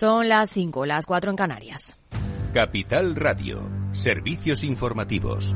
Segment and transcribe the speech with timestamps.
[0.00, 1.94] Son las 5, las 4 en Canarias.
[2.54, 5.52] Capital Radio, servicios informativos.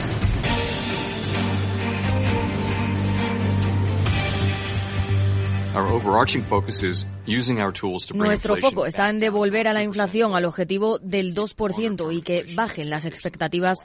[8.12, 12.90] Nuestro foco está en devolver a la inflación al objetivo del 2% y que bajen
[12.90, 13.79] las expectativas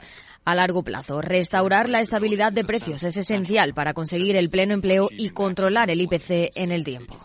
[0.44, 1.22] a largo plazo.
[1.22, 6.02] Restaurar la estabilidad de precios es esencial para conseguir el pleno empleo y controlar el
[6.02, 7.16] IPC en el tiempo.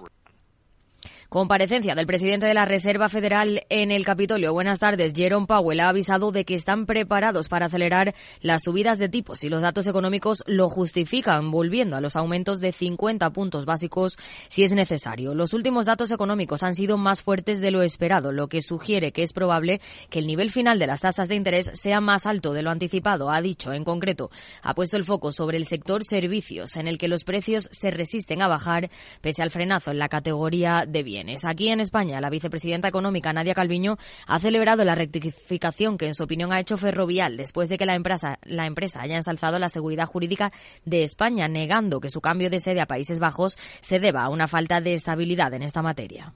[1.36, 4.54] Comparecencia del presidente de la Reserva Federal en el Capitolio.
[4.54, 5.12] Buenas tardes.
[5.14, 9.50] Jerome Powell ha avisado de que están preparados para acelerar las subidas de tipos y
[9.50, 14.16] los datos económicos lo justifican, volviendo a los aumentos de 50 puntos básicos
[14.48, 15.36] si es necesario.
[15.36, 19.24] Los últimos datos económicos han sido más fuertes de lo esperado, lo que sugiere que
[19.24, 22.62] es probable que el nivel final de las tasas de interés sea más alto de
[22.62, 23.74] lo anticipado, ha dicho.
[23.74, 24.32] En concreto,
[24.62, 28.42] ha puesto el foco sobre el sector servicios, en el que los precios se resisten
[28.42, 31.25] a bajar pese al frenazo en la categoría de bienes.
[31.44, 33.98] Aquí en España, la vicepresidenta económica Nadia Calviño
[34.28, 37.96] ha celebrado la rectificación que en su opinión ha hecho Ferrovial después de que la
[37.96, 40.52] empresa, la empresa haya ensalzado la seguridad jurídica
[40.86, 44.48] de España, negando que su cambio de sede a Países Bajos se deba a una
[44.48, 46.34] falta de estabilidad en esta materia.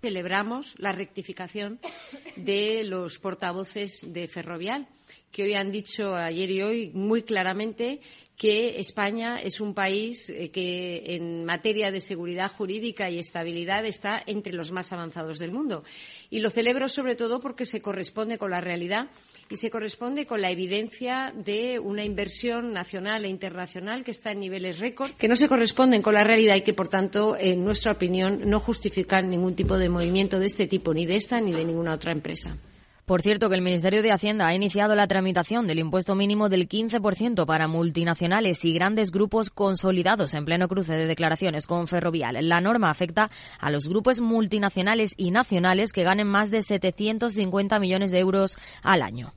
[0.00, 1.80] Celebramos la rectificación
[2.36, 4.86] de los portavoces de Ferrovial,
[5.30, 8.00] que hoy han dicho ayer y hoy muy claramente
[8.38, 14.22] que España es un país eh, que en materia de seguridad jurídica y estabilidad está
[14.26, 15.82] entre los más avanzados del mundo.
[16.30, 19.08] Y lo celebro sobre todo porque se corresponde con la realidad
[19.50, 24.40] y se corresponde con la evidencia de una inversión nacional e internacional que está en
[24.40, 27.90] niveles récord, que no se corresponden con la realidad y que, por tanto, en nuestra
[27.90, 31.64] opinión, no justifican ningún tipo de movimiento de este tipo, ni de esta ni de
[31.64, 32.56] ninguna otra empresa.
[33.08, 36.68] Por cierto, que el Ministerio de Hacienda ha iniciado la tramitación del impuesto mínimo del
[36.68, 42.36] 15% para multinacionales y grandes grupos consolidados en pleno cruce de declaraciones con Ferrovial.
[42.46, 48.10] La norma afecta a los grupos multinacionales y nacionales que ganen más de 750 millones
[48.10, 49.32] de euros al año.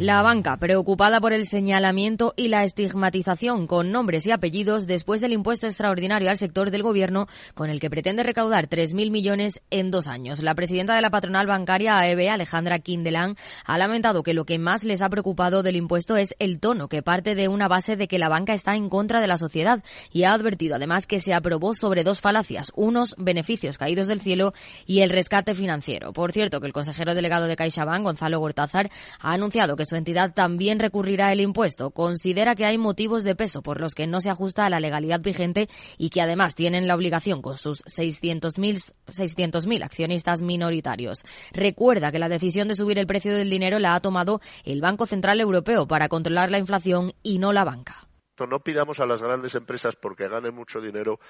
[0.00, 5.32] La banca, preocupada por el señalamiento y la estigmatización con nombres y apellidos después del
[5.32, 10.08] impuesto extraordinario al sector del gobierno, con el que pretende recaudar 3.000 millones en dos
[10.08, 10.42] años.
[10.42, 14.82] La presidenta de la patronal bancaria AEB, Alejandra Quindelán, ha lamentado que lo que más
[14.82, 18.18] les ha preocupado del impuesto es el tono, que parte de una base de que
[18.18, 21.72] la banca está en contra de la sociedad y ha advertido además que se aprobó
[21.72, 24.54] sobre dos falacias, unos beneficios caídos del cielo
[24.86, 26.12] y el rescate financiero.
[26.12, 28.90] Por cierto, que el consejero delegado de CaixaBank, Gonzalo Gortázar,
[29.20, 31.90] ha anunciado que su entidad también recurrirá el impuesto.
[31.90, 35.20] Considera que hay motivos de peso por los que no se ajusta a la legalidad
[35.20, 35.68] vigente
[35.98, 41.24] y que además tienen la obligación con sus 600.000 accionistas minoritarios.
[41.52, 45.06] Recuerda que la decisión de subir el precio del dinero la ha tomado el Banco
[45.06, 48.08] Central Europeo para controlar la inflación y no la banca.
[48.48, 51.20] No pidamos a las grandes empresas porque ganen mucho dinero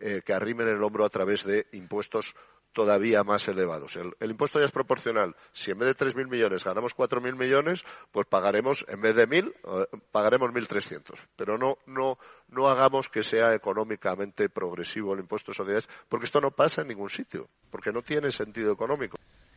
[0.00, 2.34] eh, que arrimen el hombro a través de impuestos
[2.74, 3.96] todavía más elevados.
[3.96, 5.34] El, impuesto ya es proporcional.
[5.52, 9.48] Si en vez de 3.000 millones ganamos 4.000 millones, pues pagaremos, en vez de 1.000,
[9.48, 11.18] eh, pagaremos 1.300.
[11.36, 12.18] Pero no, no,
[12.48, 16.88] no hagamos que sea económicamente progresivo el impuesto de sociedades, porque esto no pasa en
[16.88, 19.16] ningún sitio, porque no tiene sentido económico.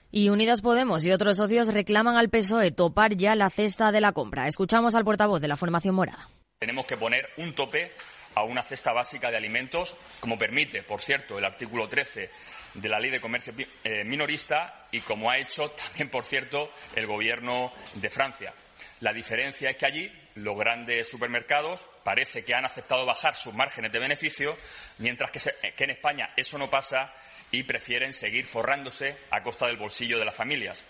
[0.09, 4.13] Y Unidas Podemos y otros socios reclaman al PSOE topar ya la cesta de la
[4.13, 4.47] compra.
[4.47, 6.29] Escuchamos al portavoz de la formación morada.
[6.59, 7.91] Tenemos que poner un tope
[8.37, 12.29] a una cesta básica de alimentos, como permite, por cierto, el artículo 13
[12.77, 17.05] de la Ley de Comercio eh, Minorista y como ha hecho también, por cierto, el
[17.05, 18.53] Gobierno de Francia.
[19.01, 23.91] La diferencia es que allí los grandes supermercados parece que han aceptado bajar sus márgenes
[23.91, 24.55] de beneficio,
[24.99, 25.39] mientras que,
[25.75, 27.13] que en España eso no pasa
[27.51, 30.83] y prefieren seguir forrándose a costa del bolsillo de las familias.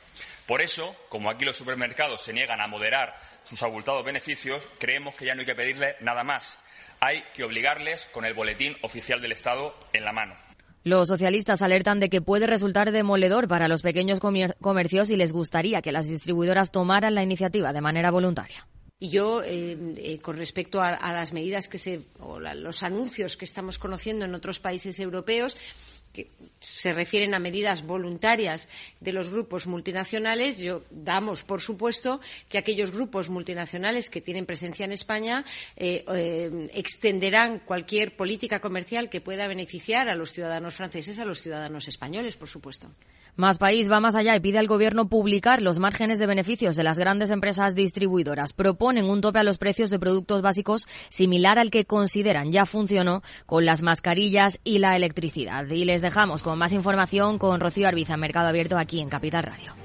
[0.45, 5.25] Por eso, como aquí los supermercados se niegan a moderar sus abultados beneficios, creemos que
[5.25, 6.57] ya no hay que pedirle nada más
[6.99, 10.46] hay que obligarles con el boletín oficial del Estado en la mano.
[10.83, 15.81] Los socialistas alertan de que puede resultar demoledor para los pequeños comercios y les gustaría
[15.81, 18.67] que las distribuidoras tomaran la iniciativa de manera voluntaria.
[18.99, 23.45] Y yo, eh, eh, con respecto a, las medidas que se, o los anuncios que
[23.45, 25.55] estamos conociendo en otros países europeos,
[26.17, 28.69] que se refieren a medidas voluntarias
[28.99, 32.19] de los grupos multinacionales, yo damos por supuesto
[32.49, 39.09] que aquellos grupos multinacionales que tienen presencia en España eh, eh, extenderán cualquier política comercial
[39.09, 42.89] que pueda beneficiar a los ciudadanos franceses, a los ciudadanos españoles, por supuesto.
[43.37, 46.83] Más País va más allá y pide al Gobierno publicar los márgenes de beneficios de
[46.83, 48.51] las grandes empresas distribuidoras.
[48.53, 53.21] Proponen un tope a los precios de productos básicos similar al que consideran ya funcionó
[53.45, 55.69] con las mascarillas y la electricidad.
[55.69, 59.75] Y les dejamos con más información con Rocío Arbiza, Mercado Abierto, aquí en Capital Radio.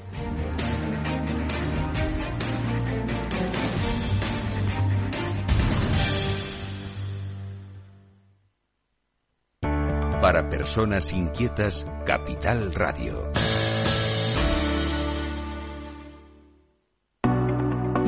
[10.20, 13.32] Para personas inquietas, Capital Radio.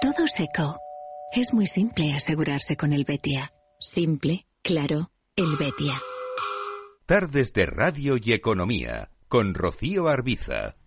[0.00, 0.78] Todo seco.
[1.30, 3.52] Es muy simple asegurarse con el Betia.
[3.78, 6.00] Simple, claro, el Betia.
[7.04, 10.79] Tardes de Radio y Economía con Rocío Arbiza.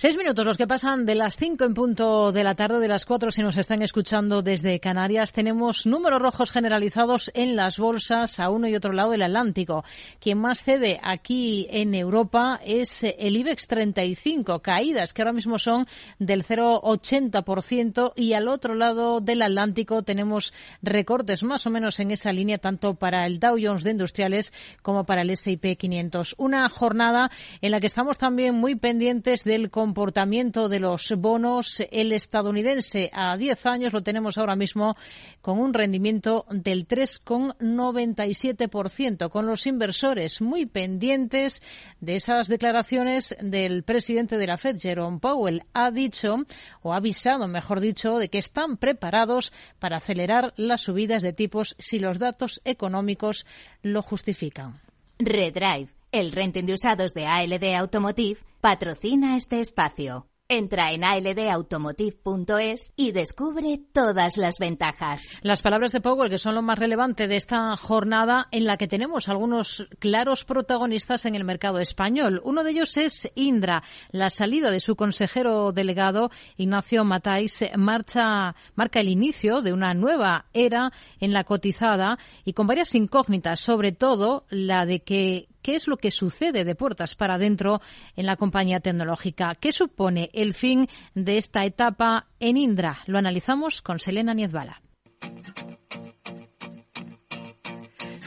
[0.00, 3.04] Seis minutos los que pasan de las cinco en punto de la tarde, de las
[3.04, 5.32] cuatro si nos están escuchando desde Canarias.
[5.32, 9.84] Tenemos números rojos generalizados en las bolsas a uno y otro lado del Atlántico.
[10.20, 15.88] Quien más cede aquí en Europa es el IBEX 35, caídas que ahora mismo son
[16.20, 22.32] del 0,80% y al otro lado del Atlántico tenemos recortes más o menos en esa
[22.32, 26.36] línea tanto para el Dow Jones de Industriales como para el S&P 500.
[26.38, 31.82] Una jornada en la que estamos también muy pendientes del comportamiento de los bonos.
[31.90, 34.98] El estadounidense a 10 años lo tenemos ahora mismo
[35.40, 41.62] con un rendimiento del 3,97%, con los inversores muy pendientes
[42.00, 45.62] de esas declaraciones del presidente de la Fed, Jerome Powell.
[45.72, 46.36] Ha dicho,
[46.82, 51.76] o ha avisado, mejor dicho, de que están preparados para acelerar las subidas de tipos
[51.78, 53.46] si los datos económicos
[53.80, 54.82] lo justifican.
[55.18, 60.26] Redrive, el renting de usados de ALD Automotive, patrocina este espacio.
[60.50, 65.40] Entra en aldautomotive.es y descubre todas las ventajas.
[65.42, 68.88] Las palabras de Powell, que son lo más relevante de esta jornada en la que
[68.88, 72.40] tenemos algunos claros protagonistas en el mercado español.
[72.44, 73.82] Uno de ellos es Indra.
[74.10, 80.46] La salida de su consejero delegado, Ignacio Matáis, marcha, marca el inicio de una nueva
[80.54, 82.16] era en la cotizada
[82.46, 86.74] y con varias incógnitas, sobre todo la de que qué es lo que sucede de
[86.74, 87.80] puertas para adentro
[88.16, 89.54] en la compañía tecnológica.
[89.60, 93.00] ¿Qué supone el fin de esta etapa en Indra?
[93.06, 94.80] Lo analizamos con Selena Niezbala.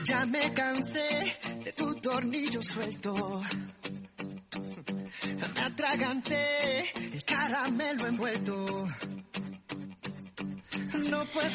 [0.08, 3.42] Ya me cansé de tu tornillo suelto.
[5.24, 5.42] Me
[7.14, 8.88] el caramelo envuelto.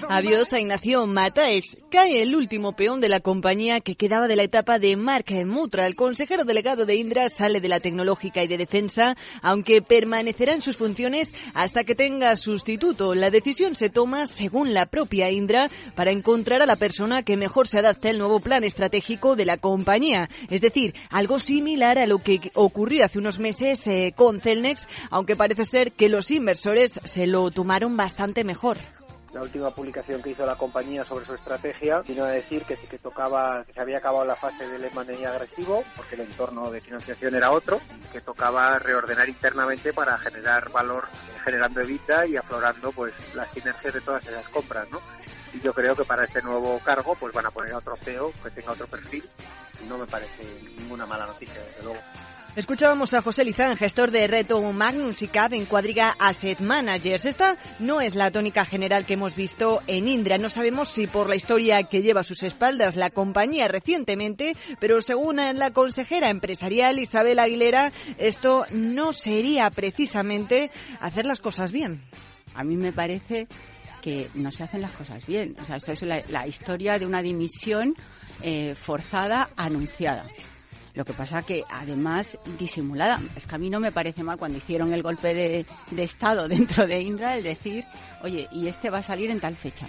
[0.09, 1.79] Adiós a Ignacio Mataex.
[1.91, 5.87] Cae el último peón de la compañía que quedaba de la etapa de Mark Mutra.
[5.87, 10.63] El consejero delegado de Indra sale de la tecnológica y de defensa, aunque permanecerá en
[10.63, 13.15] sus funciones hasta que tenga sustituto.
[13.15, 17.69] La decisión se toma, según la propia Indra, para encontrar a la persona que mejor
[17.69, 20.29] se adapte al nuevo plan estratégico de la compañía.
[20.51, 25.37] Es decir, algo similar a lo que ocurrió hace unos meses eh, con Celnex, aunque
[25.37, 28.77] parece ser que los inversores se lo tomaron bastante mejor
[29.37, 32.87] la última publicación que hizo la compañía sobre su estrategia vino a decir que sí
[32.87, 36.81] que tocaba, que se había acabado la fase del M&A agresivo, porque el entorno de
[36.81, 41.07] financiación era otro, y que tocaba reordenar internamente para generar valor,
[41.45, 45.03] generando evita y aflorando pues las sinergias de todas esas compras, ¿no?
[45.53, 48.33] Y yo creo que para este nuevo cargo pues van a poner a otro CEO
[48.43, 49.23] que tenga otro perfil,
[49.87, 50.45] no me parece
[50.79, 52.01] ninguna mala noticia, desde luego.
[52.57, 57.27] Escuchábamos a José Lizán, gestor de Reto Magnus y CAP en Cuadriga Asset Managers.
[57.27, 60.39] Esta no es la tónica general que hemos visto en Indra.
[60.39, 65.03] No sabemos si por la historia que lleva a sus espaldas la compañía recientemente, pero
[65.03, 70.71] según la consejera empresarial Isabel Aguilera, esto no sería precisamente
[71.01, 72.01] hacer las cosas bien.
[72.55, 73.49] A mí me parece
[74.01, 75.57] que no se hacen las cosas bien.
[75.61, 77.95] O sea, esto es la, historia de una dimisión
[78.41, 80.25] eh, forzada anunciada.
[80.97, 83.21] Lo que pasa que además disimulada.
[83.37, 86.49] Es que a mí no me parece mal cuando hicieron el golpe de, de Estado
[86.49, 87.85] dentro de Indra el decir,
[88.23, 89.87] oye, y este va a salir en tal fecha.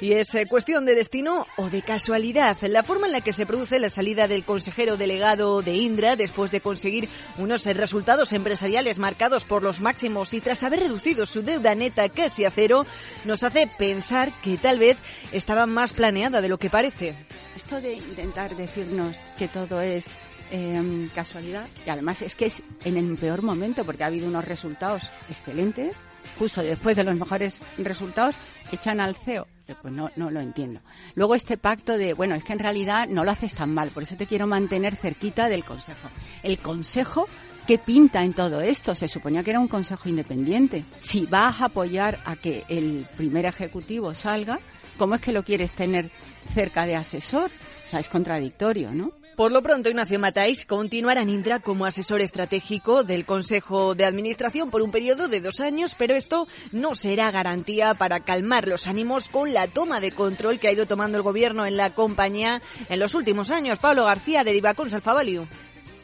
[0.00, 2.56] Y es eh, cuestión de destino o de casualidad.
[2.68, 6.50] La forma en la que se produce la salida del consejero delegado de Indra después
[6.50, 11.42] de conseguir unos eh, resultados empresariales marcados por los máximos y tras haber reducido su
[11.42, 12.84] deuda neta casi a cero,
[13.24, 14.98] nos hace pensar que tal vez
[15.32, 17.14] estaba más planeada de lo que parece.
[17.54, 20.04] Esto de intentar decirnos que todo es
[20.50, 21.66] em, casualidad.
[21.86, 26.00] Y además es que es en el peor momento porque ha habido unos resultados excelentes.
[26.38, 28.36] Justo después de los mejores resultados,
[28.72, 29.46] echan al CEO.
[29.82, 30.80] Pues no, no lo entiendo.
[31.14, 34.04] Luego este pacto de, bueno, es que en realidad no lo haces tan mal, por
[34.04, 36.08] eso te quiero mantener cerquita del Consejo.
[36.44, 37.26] El Consejo
[37.66, 38.94] ¿Qué pinta en todo esto?
[38.94, 40.84] Se suponía que era un consejo independiente.
[41.00, 44.60] Si vas a apoyar a que el primer ejecutivo salga,
[44.96, 46.08] ¿cómo es que lo quieres tener
[46.54, 47.50] cerca de asesor?
[47.86, 49.10] O sea, es contradictorio, ¿no?
[49.36, 54.70] Por lo pronto, Ignacio Matáis continuará en Indra como asesor estratégico del Consejo de Administración
[54.70, 59.28] por un periodo de dos años, pero esto no será garantía para calmar los ánimos
[59.28, 62.98] con la toma de control que ha ido tomando el Gobierno en la compañía en
[62.98, 63.78] los últimos años.
[63.78, 65.46] Pablo García, de Divacons Alfavalio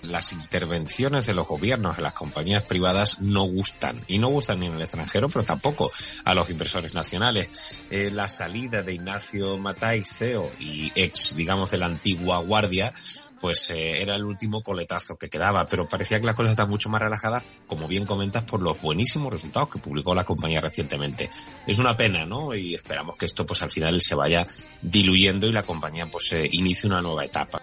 [0.02, 4.00] las intervenciones de los gobiernos en las compañías privadas no gustan.
[4.06, 5.90] Y no gustan ni en el extranjero, pero tampoco
[6.24, 7.84] a los inversores nacionales.
[7.90, 12.92] Eh, la salida de Ignacio Matai, CEO y ex, digamos, de la antigua guardia,
[13.40, 16.88] pues eh, era el último coletazo que quedaba, pero parecía que las cosas están mucho
[16.88, 21.28] más relajadas, como bien comentas, por los buenísimos resultados que publicó la compañía recientemente.
[21.66, 22.54] Es una pena, ¿no?
[22.54, 24.46] Y esperamos que esto pues al final se vaya
[24.80, 27.60] diluyendo y la compañía pues eh, inicie una nueva etapa.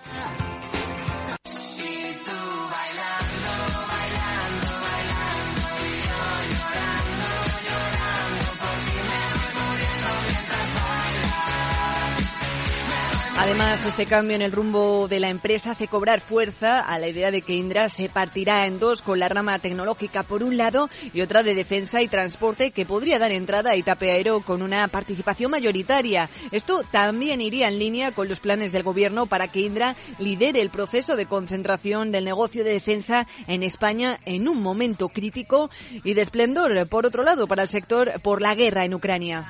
[13.42, 17.32] Además, este cambio en el rumbo de la empresa hace cobrar fuerza a la idea
[17.32, 21.22] de que Indra se partirá en dos con la rama tecnológica por un lado y
[21.22, 25.52] otra de defensa y transporte que podría dar entrada a Itape Aero con una participación
[25.52, 26.30] mayoritaria.
[26.52, 30.70] Esto también iría en línea con los planes del gobierno para que Indra lidere el
[30.70, 35.70] proceso de concentración del negocio de defensa en España en un momento crítico
[36.04, 39.46] y de esplendor, por otro lado, para el sector por la guerra en Ucrania.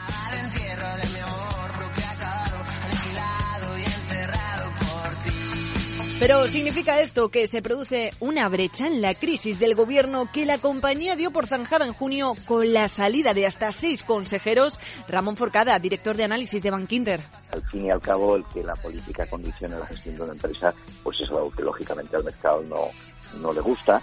[6.19, 10.57] Pero ¿significa esto que se produce una brecha en la crisis del gobierno que la
[10.57, 14.81] compañía dio por zanjada en junio con la salida de hasta seis consejeros?
[15.07, 17.21] Ramón Forcada, director de análisis de Bankinter.
[17.53, 20.73] Al fin y al cabo, el que la política condicione la gestión de una empresa,
[21.03, 22.89] pues es algo que lógicamente al mercado no,
[23.39, 24.01] no le gusta,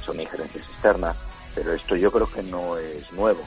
[0.00, 1.16] son injerencias externas,
[1.52, 3.40] pero esto yo creo que no es nuevo.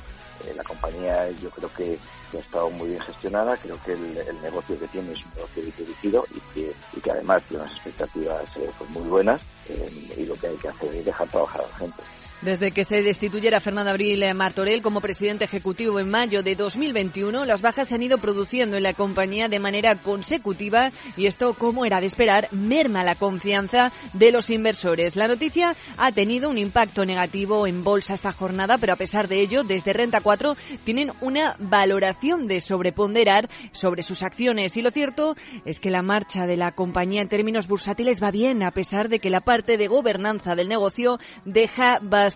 [0.45, 1.97] Eh, la compañía yo creo que,
[2.37, 6.25] ha estado muy bien gestionada, creo que el, negocio que tiene es un negocio dirigido
[6.31, 10.35] y que, y que además tiene unas expectativas eh, pues muy buenas eh, y lo
[10.35, 12.03] que hay que hacer es dejar trabajar a la gente.
[12.41, 17.61] Desde que se destituyera Fernando Abril Martorell como presidente ejecutivo en mayo de 2021, las
[17.61, 21.99] bajas se han ido produciendo en la compañía de manera consecutiva y esto, como era
[21.99, 25.17] de esperar, merma la confianza de los inversores.
[25.17, 29.41] La noticia ha tenido un impacto negativo en bolsa esta jornada, pero a pesar de
[29.41, 30.55] ello, desde Renta 4
[30.85, 34.77] tienen una valoración de sobreponderar sobre sus acciones.
[34.77, 38.63] Y lo cierto es que la marcha de la compañía en términos bursátiles va bien,
[38.63, 42.28] a pesar de que la parte de gobernanza del negocio deja bastante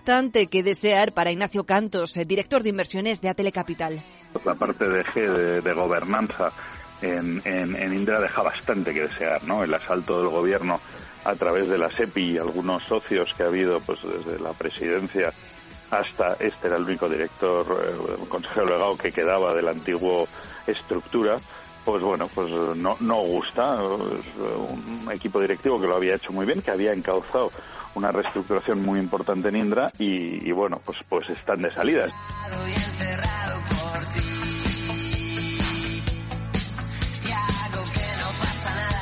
[0.50, 4.02] que desear para Ignacio Cantos, eh, director de inversiones de Atele Capital.
[4.44, 6.52] La parte de G de, gobernanza
[7.02, 9.64] en, en, Indra deja bastante que desear, ¿no?
[9.64, 10.80] El asalto del gobierno
[11.24, 15.32] a través de la SEPI y algunos socios que ha habido pues desde la presidencia
[15.92, 20.26] hasta este era el único director, eh, consejero legado que quedaba de la antigua
[20.66, 21.38] estructura,
[21.84, 23.82] pues bueno, pues no, no gusta.
[23.82, 27.52] un equipo directivo que lo había hecho muy bien, que había encauzado
[27.96, 32.06] una reestructuración muy importante en Indra y, bueno, pues, pues están de salida.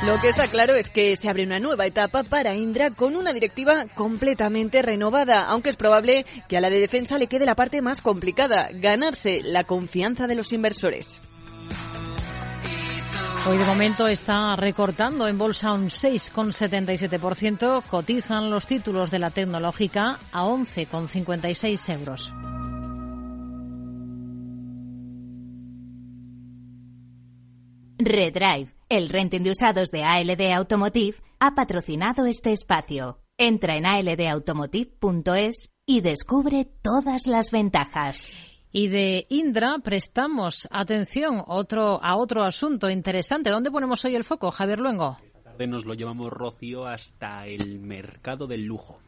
[0.04, 3.32] Lo que está claro es que se abre una nueva etapa para Indra con una
[3.32, 7.82] directiva completamente renovada, aunque es probable que a la de defensa le quede la parte
[7.82, 11.20] más complicada, ganarse la confianza de los inversores.
[13.44, 17.82] Hoy de momento está recortando en bolsa un 6,77%.
[17.82, 22.32] Cotizan los títulos de la tecnológica a 11,56 euros.
[27.98, 33.18] Redrive, el renting de usados de ALD Automotive, ha patrocinado este espacio.
[33.36, 38.38] Entra en aldautomotive.es y descubre todas las ventajas.
[38.72, 43.50] Y de Indra prestamos atención otro, a otro asunto interesante.
[43.50, 45.18] ¿Dónde ponemos hoy el foco, Javier Luengo?
[45.22, 48.98] Esta tarde nos lo llevamos, Rocío, hasta el mercado del lujo.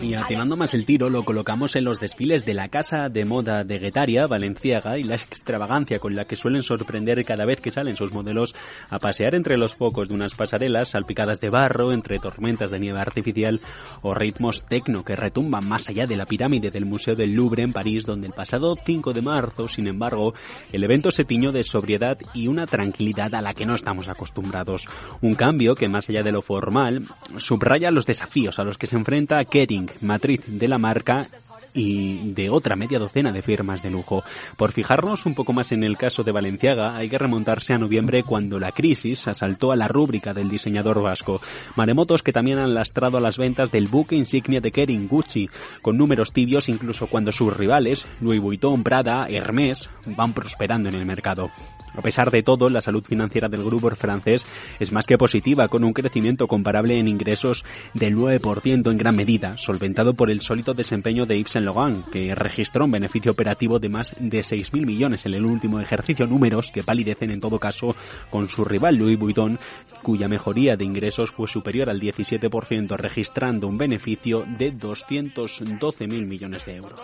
[0.00, 3.64] Y atinando más el tiro, lo colocamos en los desfiles de la casa de moda
[3.64, 7.96] de Guetaria, Valenciaga, y la extravagancia con la que suelen sorprender cada vez que salen
[7.96, 8.54] sus modelos
[8.88, 13.00] a pasear entre los focos de unas pasarelas salpicadas de barro, entre tormentas de nieve
[13.00, 13.60] artificial
[14.02, 17.72] o ritmos tecno que retumban más allá de la pirámide del Museo del Louvre en
[17.72, 20.34] París, donde el pasado 5 de marzo, sin embargo,
[20.72, 24.86] el evento se tiñó de sobriedad y una tranquilidad a la que no estamos acostumbrados.
[25.20, 27.04] Un cambio que, más allá de lo formal,
[27.38, 31.26] subraya los desafíos a los que se enfrenta Kering, matriz de la marca
[31.74, 34.22] y de otra media docena de firmas de lujo.
[34.56, 38.22] Por fijarnos un poco más en el caso de Valenciaga, hay que remontarse a noviembre
[38.22, 41.40] cuando la crisis asaltó a la rúbrica del diseñador vasco.
[41.76, 45.48] Maremotos que también han lastrado a las ventas del buque insignia de Kering Gucci,
[45.82, 51.06] con números tibios incluso cuando sus rivales, Louis Vuitton, Prada, Hermès, van prosperando en el
[51.06, 51.50] mercado.
[51.94, 54.46] A pesar de todo, la salud financiera del grupo francés
[54.78, 59.56] es más que positiva, con un crecimiento comparable en ingresos del 9% en gran medida,
[59.56, 63.88] solventado por el sólido desempeño de Yves Saint Laurent, que registró un beneficio operativo de
[63.88, 67.94] más de 6.000 millones en el último ejercicio, números que palidecen en todo caso
[68.30, 69.58] con su rival Louis Vuitton,
[70.02, 76.76] cuya mejoría de ingresos fue superior al 17%, registrando un beneficio de 212.000 millones de
[76.76, 77.00] euros.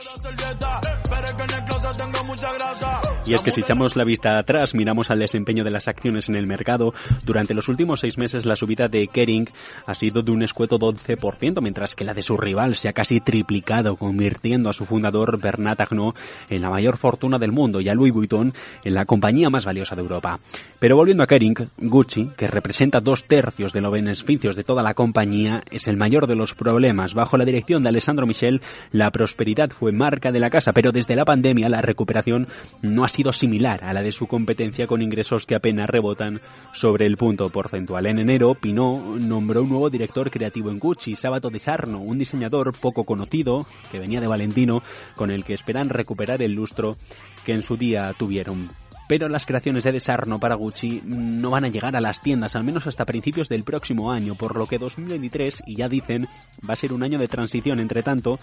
[3.26, 6.36] Y es que si echamos la vista atrás, miramos al desempeño de las acciones en
[6.36, 6.94] el mercado,
[7.24, 9.48] durante los últimos seis meses la subida de Kering
[9.86, 13.20] ha sido de un escueto 12%, mientras que la de su rival se ha casi
[13.20, 16.16] triplicado, convirtiendo a su fundador Bernard Arnault
[16.48, 18.52] en la mayor fortuna del mundo y a Louis Vuitton
[18.84, 20.38] en la compañía más valiosa de Europa.
[20.78, 24.94] Pero volviendo a Kering, Gucci, que representa dos tercios de los beneficios de toda la
[24.94, 27.14] compañía, es el mayor de los problemas.
[27.14, 28.60] Bajo la dirección de Alessandro Michel,
[28.92, 32.46] la prosperidad fue marca de la casa, pero desde la pandemia la recuperación
[32.82, 36.40] no ha sido similar a la de su competencia con ingresos que apenas rebotan
[36.72, 38.06] sobre el punto porcentual.
[38.06, 42.72] En enero, Pinot nombró un nuevo director creativo en Gucci, Sábato de Sarno, un diseñador
[42.78, 44.82] poco conocido que venía de Valentino,
[45.14, 46.96] con el que esperan recuperar el lustro
[47.44, 48.68] que en su día tuvieron
[49.08, 52.64] pero las creaciones de Desarno para Gucci no van a llegar a las tiendas, al
[52.64, 56.26] menos hasta principios del próximo año, por lo que 2023, y ya dicen,
[56.68, 57.78] va a ser un año de transición.
[57.78, 58.38] Entre tanto,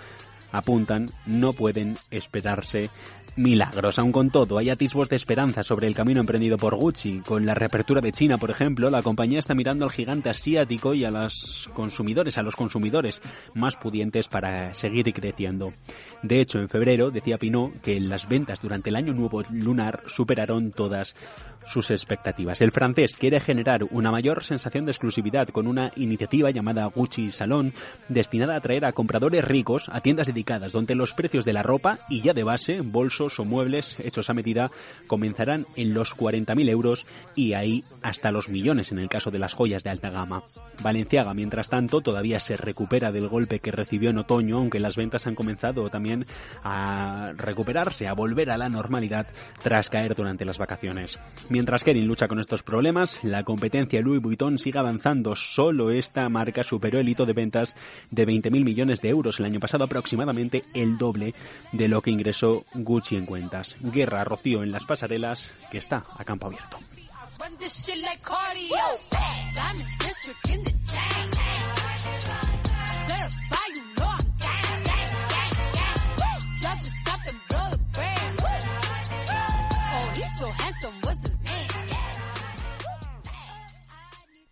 [0.54, 2.90] apuntan, no pueden esperarse
[3.36, 4.00] milagros.
[4.00, 7.20] Aun con todo, hay atisbos de esperanza sobre el camino emprendido por Gucci.
[7.26, 11.04] Con la reapertura de China, por ejemplo, la compañía está mirando al gigante asiático y
[11.04, 13.22] a los consumidores, a los consumidores
[13.54, 15.74] más pudientes para seguir creciendo.
[16.22, 20.72] De hecho, en febrero decía Pinot que las ventas durante el año nuevo lunar superaron
[20.72, 21.16] todas
[21.66, 22.62] sus expectativas.
[22.62, 27.74] El francés quiere generar una mayor sensación de exclusividad con una iniciativa llamada Gucci Salon,
[28.10, 32.00] destinada a atraer a compradores ricos a tiendas dedicadas, donde los precios de la ropa
[32.10, 34.72] y ya de base, bolsos o muebles hechos a medida,
[35.08, 39.54] comenzarán en los 40.000 euros y ahí hasta los millones en el caso de las
[39.54, 40.44] joyas de alta gama.
[40.82, 45.28] Valenciaga, mientras tanto, todavía se recupera del golpe que recibió en otoño, aunque las ventas
[45.28, 46.26] han comenzado también
[46.64, 49.28] a recuperarse, a volver a la normalidad
[49.62, 51.20] tras caer durante las vacaciones.
[51.54, 55.36] Mientras Kering lucha con estos problemas, la competencia Louis Vuitton sigue avanzando.
[55.36, 57.76] Solo esta marca superó el hito de ventas
[58.10, 61.36] de 20.000 millones de euros el año pasado, aproximadamente el doble
[61.72, 63.78] de lo que ingresó Gucci en cuentas.
[63.82, 66.80] Guerra Rocío en las pasarelas, que está a campo abierto.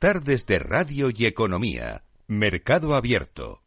[0.02, 2.02] Tardes de Radio y Economía.
[2.26, 3.62] Mercado Abierto.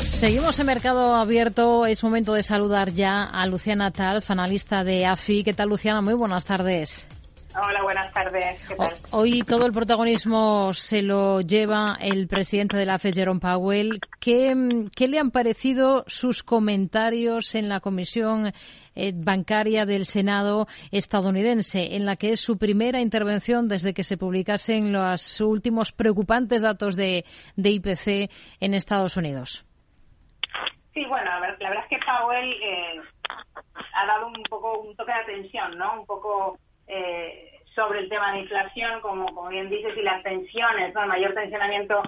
[0.00, 1.86] Seguimos en Mercado Abierto.
[1.86, 5.44] Es momento de saludar ya a Luciana Talf, analista de AFI.
[5.44, 6.02] ¿Qué tal, Luciana?
[6.02, 7.06] Muy buenas tardes.
[7.56, 8.66] Hola, buenas tardes.
[8.66, 8.92] ¿Qué tal?
[9.12, 14.00] Hoy todo el protagonismo se lo lleva el presidente de la FED, Jerome Powell.
[14.18, 18.52] ¿Qué, qué le han parecido sus comentarios en la Comisión
[18.96, 24.16] eh, Bancaria del Senado estadounidense, en la que es su primera intervención desde que se
[24.16, 29.64] publicasen los últimos preocupantes datos de, de IPC en Estados Unidos?
[30.92, 33.00] Sí, bueno, la verdad es que Powell eh,
[33.94, 36.00] ha dado un poco un toque de atención, ¿no?
[36.00, 40.94] Un poco eh, sobre el tema de inflación, como, como bien dices, y las tensiones,
[40.94, 41.02] ¿no?
[41.02, 42.02] el mayor tensionamiento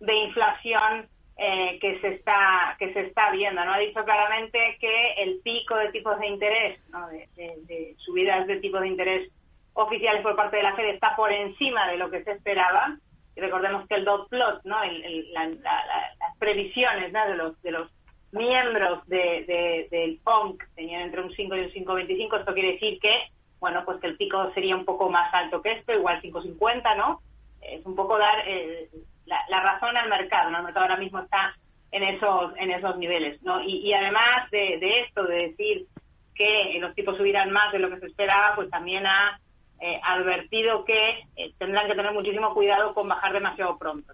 [0.00, 3.64] de inflación eh, que se está que se está viendo.
[3.64, 3.72] ¿no?
[3.72, 7.08] Ha dicho claramente que el pico de tipos de interés, ¿no?
[7.08, 9.30] de, subidas de tipos de interés
[9.72, 12.96] oficiales por parte de la Fed está por encima de lo que se esperaba
[13.34, 14.76] y recordemos que el dot plot, ¿no?
[14.84, 17.90] las previsiones de los de los
[18.34, 23.28] miembros de, del PONC tenían entre un 5 y un 5,25, esto quiere decir que,
[23.64, 27.22] bueno, pues que el pico sería un poco más alto que esto, igual 5,50, ¿no?
[27.62, 28.90] Es un poco dar eh,
[29.24, 30.58] la, razón al mercado, ¿no?
[30.58, 31.56] El mercado ahora mismo está
[31.90, 33.62] en esos en esos niveles, ¿no?
[33.62, 35.86] Y, además de, de, esto, de decir
[36.34, 39.40] que los tipos subirán más de lo que se esperaba, pues también ha
[39.80, 44.12] eh, advertido que eh, tendrán que tener muchísimo cuidado con bajar demasiado pronto.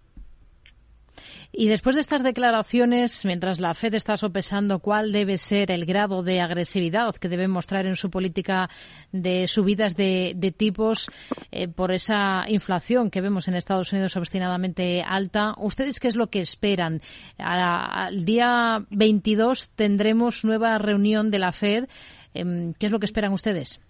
[1.53, 6.23] Y después de estas declaraciones, mientras la Fed está sopesando cuál debe ser el grado
[6.23, 8.69] de agresividad que debe mostrar en su política
[9.11, 11.11] de subidas de, tipos
[11.51, 16.29] eh, por esa inflación que vemos en Estados Unidos obstinadamente alta, ¿ustedes qué es lo
[16.29, 17.01] que esperan?
[17.39, 21.89] al día 22 tendremos nueva reunión de la Fed.
[22.33, 23.81] Em, ¿Qué es lo que esperan ustedes?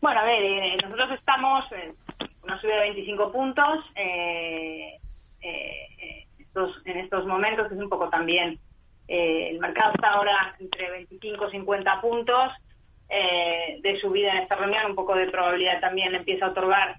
[0.00, 1.94] Bueno, a ver, eh, nosotros estamos en
[2.42, 3.84] una subida de 25 puntos.
[3.94, 5.00] Eh,
[6.54, 8.58] eh, en estos momentos, es un poco también,
[9.12, 12.52] eh, el mercado está ahora entre 25 y 50 puntos
[13.08, 16.96] eh, de subida en esta reunión, un poco de probabilidad también empieza a otorgar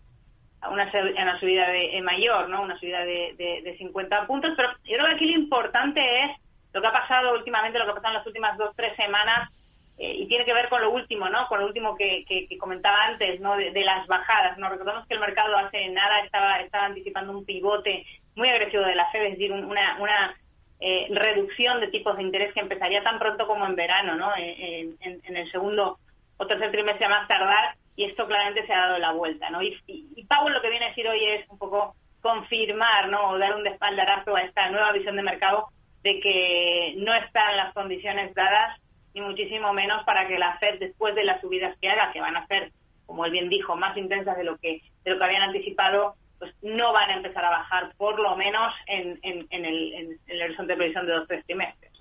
[0.70, 2.64] una, una subida de, eh, mayor, ¿no?
[2.64, 3.34] Una subida de,
[3.64, 6.32] de, 50 puntos, pero yo creo que aquí lo importante es
[6.74, 9.50] lo que ha pasado últimamente, lo que ha pasado en las últimas dos, tres semanas,
[9.98, 11.48] y tiene que ver con lo último, ¿no?
[11.48, 13.56] Con lo último que, que, comentaba antes, ¿no?
[13.56, 14.68] De, las bajadas, ¿no?
[14.68, 19.10] Recordemos que el mercado hace nada estaba, estaba anticipando un pivote muy agresivo de la
[19.12, 20.36] Fed, es decir, una, una
[20.80, 24.32] eh, reducción de tipos de interés que empezaría tan pronto como en verano, ¿no?
[24.36, 26.00] En, el segundo
[26.38, 29.62] o tercer trimestre más tardar, y esto claramente se ha dado la vuelta, ¿no?
[29.62, 33.30] Y, y, lo que viene a decir hoy es un poco confirmar, ¿no?
[33.30, 35.67] O dar un despaldarazo a esta nueva visión de mercado
[36.04, 38.80] de que no están las condiciones dadas,
[39.13, 42.38] ni muchísimo menos para que la Fed, después de las subidas que haga, que van
[42.38, 42.72] a ser,
[43.06, 46.56] como él bien dijo, más intensas de lo que, de lo que habían anticipado, pues
[46.63, 49.19] no van a empezar a bajar, por lo menos en,
[49.51, 51.91] el, horizonte de previsión de dos tres trimestres.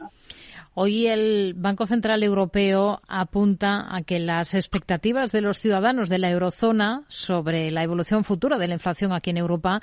[0.72, 6.30] Hoy el Banco Central Europeo apunta a que las expectativas de los ciudadanos de la
[6.30, 9.82] eurozona sobre la evolución futura de la inflación aquí en Europa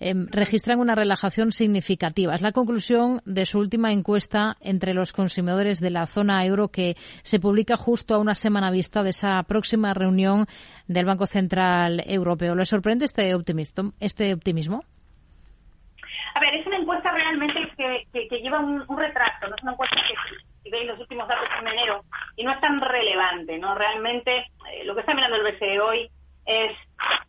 [0.00, 2.34] Em, registran una relajación significativa.
[2.34, 6.94] Es la conclusión de su última encuesta entre los consumidores de la zona euro que
[7.22, 10.46] se publica justo a una semana vista de esa próxima reunión
[10.88, 12.54] del Banco Central Europeo.
[12.54, 13.92] ¿Le sorprende este optimismo?
[14.00, 14.84] Este optimismo?
[16.34, 20.00] A ver, es una encuesta realmente que, lleva un, retraso, no es una encuesta
[20.64, 22.04] que veis los últimos datos en enero
[22.36, 23.74] y no es tan relevante, ¿no?
[23.74, 24.36] Realmente
[24.72, 26.10] eh, lo que está mirando el BCE hoy
[26.46, 26.72] es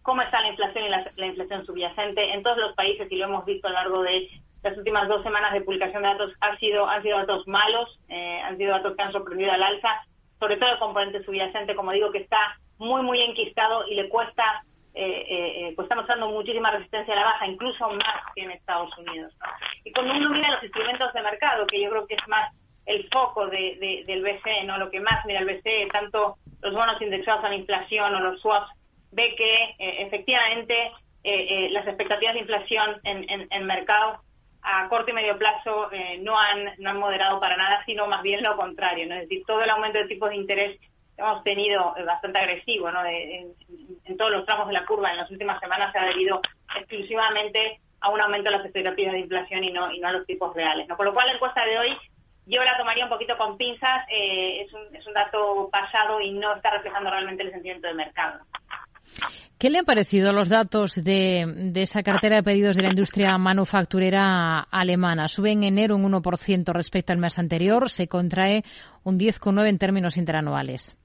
[0.02, 3.46] cómo está la inflación y la, inflación subyacente en todos los países y lo hemos
[3.46, 4.30] visto a lo largo de
[4.64, 8.42] las últimas dos semanas de publicación de datos han sido han sido datos malos, eh,
[8.42, 10.06] han sido datos que han sorprendido al alza,
[10.40, 14.64] sobre todo el componente subyacente, como digo, que está muy muy enquistado y le cuesta
[14.96, 18.96] eh, eh, pues está mostrando muchísima resistencia a la baja, incluso más que en Estados
[18.98, 19.34] Unidos.
[19.84, 22.54] Y cuando uno mira los instrumentos de mercado, que yo creo que es más
[22.86, 27.02] el foco de, del BCE, no lo que más mira el BCE, tanto los bonos
[27.02, 28.70] indexados a la inflación o los swaps
[29.14, 30.76] ve que eh, efectivamente
[31.24, 34.22] eh, eh, las expectativas de inflación en, en, mercado
[34.62, 35.90] a corto y medio plazo
[36.22, 39.08] no, han, no han moderado para nada, sino más bien lo contrario.
[39.08, 39.16] ¿no?
[39.16, 40.90] Es decir, todo el aumento de tipos de interés que
[41.22, 43.06] hemos tenido bastante agresivo ¿no?
[43.06, 43.54] en,
[44.18, 46.42] todos los tramos de la curva en las últimas semanas se ha debido
[46.78, 50.26] exclusivamente a un aumento de las expectativas de inflación y no, y no a los
[50.26, 50.88] tipos reales.
[50.88, 50.96] ¿no?
[50.96, 51.98] Con lo cual, la encuesta de hoy
[52.46, 56.54] yo la tomaría un poquito con pinzas, es, un, es un dato pasado y no
[56.56, 58.42] está reflejando realmente el sentimiento del mercado.
[59.60, 64.60] ¿Qué le han parecido los datos de, esa cartera de pedidos de la industria manufacturera
[64.60, 65.28] alemana?
[65.28, 68.64] Sube en enero un 1% respecto al mes anterior, se contrae
[69.04, 70.98] un 10,9% en términos interanuales.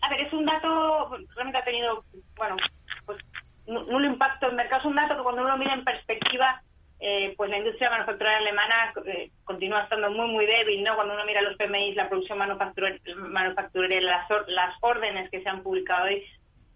[0.00, 2.04] A ver, es un dato, realmente ha tenido,
[2.36, 2.56] bueno,
[3.04, 3.18] pues
[3.66, 4.80] nulo impacto en el mercado.
[4.80, 6.62] Es un dato que cuando uno mira en perspectiva,
[7.00, 10.94] eh, pues la industria manufacturera alemana eh, continúa estando muy, muy débil, ¿no?
[10.94, 15.62] Cuando uno mira los PMI, la producción manufacturera, manufacturera las, las órdenes que se han
[15.62, 16.24] publicado hoy,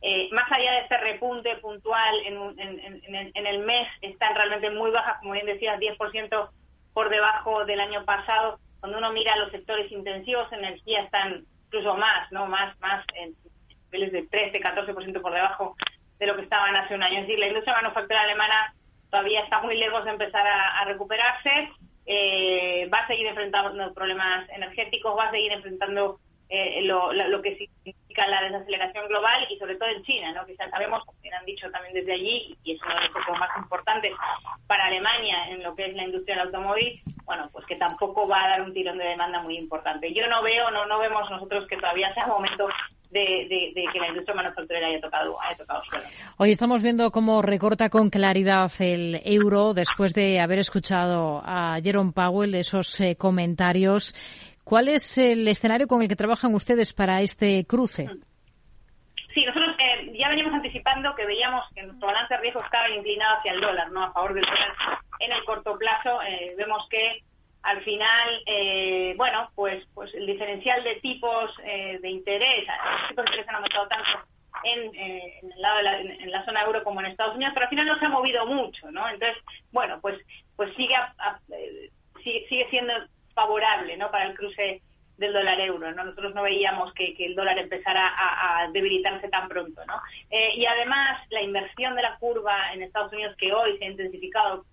[0.02, 5.32] eh, más allá de este repunte puntual en, el mes, están realmente muy bajas, como
[5.32, 6.50] bien decías, 10%
[6.94, 8.58] por debajo del año pasado.
[8.80, 12.46] Cuando uno mira los sectores intensivos, energía están incluso más, ¿no?
[12.46, 13.34] Más, más en
[13.92, 15.76] niveles de 13, 14% por debajo
[16.18, 17.20] de lo que estaban hace un año.
[17.20, 18.74] Es decir, la industria manufacturera alemana
[19.10, 21.70] todavía está muy lejos de empezar a, recuperarse,
[22.06, 27.56] eh, va a seguir enfrentando problemas energéticos, va a seguir enfrentando eh, lo, lo, que
[27.56, 30.44] significa la desaceleración global y sobre todo en China, ¿no?
[30.44, 33.38] que ya sabemos, como han dicho también desde allí, y es uno de los focos
[33.38, 34.12] más importantes
[34.66, 38.44] para Alemania en lo que es la industria del automóvil, bueno, pues que tampoco va
[38.44, 40.12] a dar un tirón de demanda muy importante.
[40.12, 42.68] Yo no veo, no, no vemos nosotros que todavía sea momento
[43.10, 46.04] de, que la industria manufacturera haya tocado, haya tocado suelo.
[46.36, 52.12] Hoy estamos viendo cómo recorta con claridad el euro después de haber escuchado a Jerome
[52.12, 54.14] Powell esos eh, comentarios.
[54.70, 58.08] ¿Cuál es el escenario con el que trabajan ustedes para este cruce?
[59.34, 63.38] Sí, nosotros eh, ya veníamos anticipando que veíamos que nuestro balance de riesgo estaba inclinado
[63.38, 64.04] hacia el dólar, ¿no?
[64.04, 64.72] A favor del dólar
[65.18, 66.22] en el corto plazo.
[66.22, 67.24] Eh, vemos que
[67.64, 73.30] al final, eh, bueno, pues pues el diferencial de tipos de interés, los tipos de
[73.32, 74.08] interés han aumentado tanto
[74.62, 77.64] en, en, el lado de la, en, la zona euro como en Estados Unidos, pero
[77.64, 79.08] al final no se ha movido mucho, ¿no?
[79.08, 79.36] Entonces,
[79.72, 80.16] bueno, pues
[80.54, 80.94] pues sigue
[82.22, 82.92] sigue, sigue siendo
[83.40, 84.10] favorable, ¿no?
[84.10, 84.82] Para el cruce
[85.16, 86.04] del dólar euro, ¿no?
[86.04, 90.00] Nosotros no veíamos que, el dólar empezara a, debilitarse tan pronto, ¿no?
[90.30, 93.90] Eh, y además, la inversión de la curva en Estados Unidos, que hoy se ha
[93.90, 94.64] intensificado,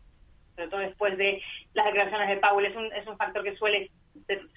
[0.55, 1.41] sobre todo después de
[1.73, 3.91] las declaraciones de Powell, es un, es un factor que suele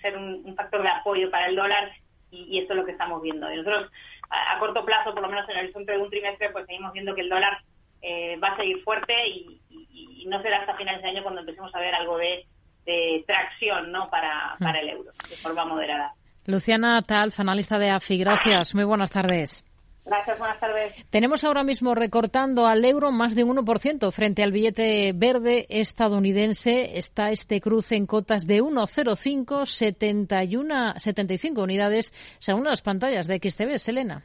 [0.01, 1.93] ser un, factor de apoyo para el dólar
[2.31, 3.53] y, esto es lo que estamos viendo.
[3.53, 3.91] Y nosotros,
[4.31, 7.15] a, corto plazo, por lo menos en el horizonte de un trimestre, pues seguimos viendo
[7.15, 7.59] que el dólar
[8.03, 11.81] eh, va a seguir fuerte y no será hasta finales de año cuando empecemos a
[11.81, 12.47] ver algo de
[12.87, 14.09] de tracción ¿no?
[14.11, 16.15] para, para el euro, de forma moderada.
[16.47, 18.75] Luciana Talf, analista de AFI, gracias.
[18.75, 19.65] Muy buenas tardes.
[20.05, 20.95] Gracias, buenas tardes.
[21.11, 26.99] Tenemos ahora mismo recortando al euro más de un 1% frente al billete verde estadounidense.
[26.99, 33.79] Está este cruce en cotas de 1,05, 71, 75 unidades según las pantallas de XTB.
[33.79, 34.25] Selena.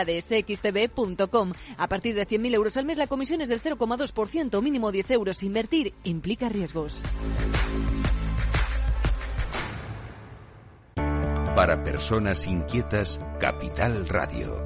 [0.07, 1.51] xtb.com.
[1.77, 5.43] A partir de 100.000 euros al mes la comisión es del 0,2%, mínimo 10 euros.
[5.43, 7.01] Invertir implica riesgos.
[11.55, 14.65] Para personas inquietas, Capital Radio.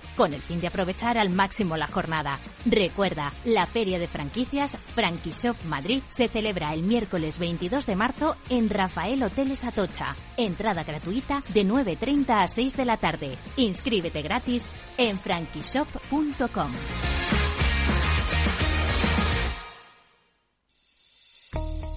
[0.15, 2.39] con el fin de aprovechar al máximo la jornada.
[2.65, 8.69] Recuerda, la Feria de Franquicias Franquishop Madrid se celebra el miércoles 22 de marzo en
[8.69, 10.15] Rafael Hoteles Atocha.
[10.37, 13.37] Entrada gratuita de 9.30 a 6 de la tarde.
[13.57, 16.71] Inscríbete gratis en franquishop.com.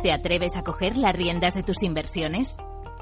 [0.03, 2.59] ¿Te atreves a coger las riendas de tus inversiones?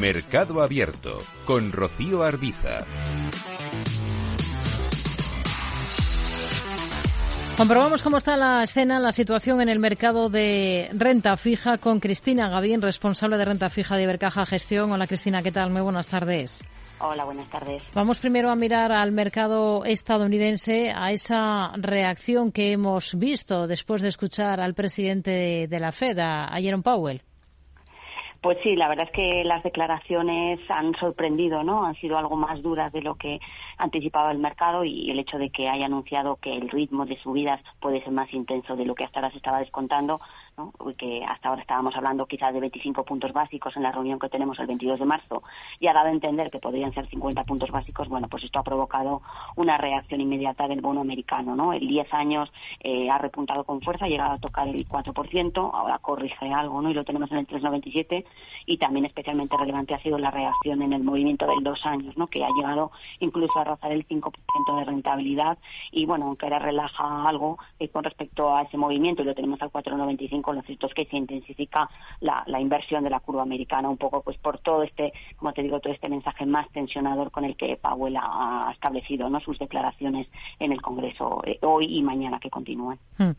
[0.00, 2.86] Mercado Abierto con Rocío Arbiza.
[7.58, 12.48] Comprobamos cómo está la escena, la situación en el mercado de renta fija con Cristina
[12.48, 14.90] Gavín, responsable de renta fija de Ibercaja Gestión.
[14.90, 15.70] Hola Cristina, ¿qué tal?
[15.70, 16.64] Muy buenas tardes.
[17.00, 17.86] Hola, buenas tardes.
[17.92, 24.08] Vamos primero a mirar al mercado estadounidense, a esa reacción que hemos visto después de
[24.08, 27.22] escuchar al presidente de la Fed, a Jerome Powell.
[28.40, 31.84] Pues sí, la verdad es que las declaraciones han sorprendido, ¿no?
[31.84, 33.38] Han sido algo más duras de lo que
[33.76, 37.60] anticipaba el mercado y el hecho de que haya anunciado que el ritmo de subidas
[37.80, 40.20] puede ser más intenso de lo que hasta ahora se estaba descontando,
[40.96, 44.58] que hasta ahora estábamos hablando quizás de 25 puntos básicos en la reunión que tenemos
[44.58, 45.42] el 22 de marzo
[45.78, 48.62] y ha dado a entender que podrían ser 50 puntos básicos, bueno, pues esto ha
[48.62, 49.22] provocado
[49.56, 51.72] una reacción inmediata del bono americano, ¿no?
[51.72, 55.98] El 10 años eh, ha repuntado con fuerza, ha llegado a tocar el 4%, ahora
[55.98, 56.90] corrige algo, ¿no?
[56.90, 58.24] Y lo tenemos en el 3,97
[58.66, 62.26] y también especialmente relevante ha sido la reacción en el movimiento del dos años, ¿no?
[62.26, 65.58] Que ha llegado incluso a rozar el 5% de rentabilidad
[65.90, 69.60] y, bueno, aunque ahora relaja algo eh, con respecto a ese movimiento y lo tenemos
[69.62, 71.88] al 4,95, lo cierto es que se intensifica
[72.20, 75.62] la, la inversión de la curva americana un poco, pues por todo este, como te
[75.62, 79.40] digo, todo este mensaje más tensionador con el que Powell ha establecido, ¿no?
[79.40, 82.98] Sus declaraciones en el Congreso eh, hoy y mañana que continúan.
[83.18, 83.30] Hmm.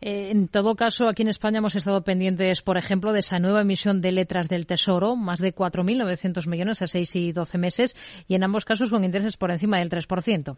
[0.00, 3.62] Eh, en todo caso, aquí en España hemos estado pendientes, por ejemplo, de esa nueva
[3.62, 8.34] emisión de letras del Tesoro, más de 4.900 millones a 6 y 12 meses, y
[8.34, 10.56] en ambos casos con intereses por encima del 3%.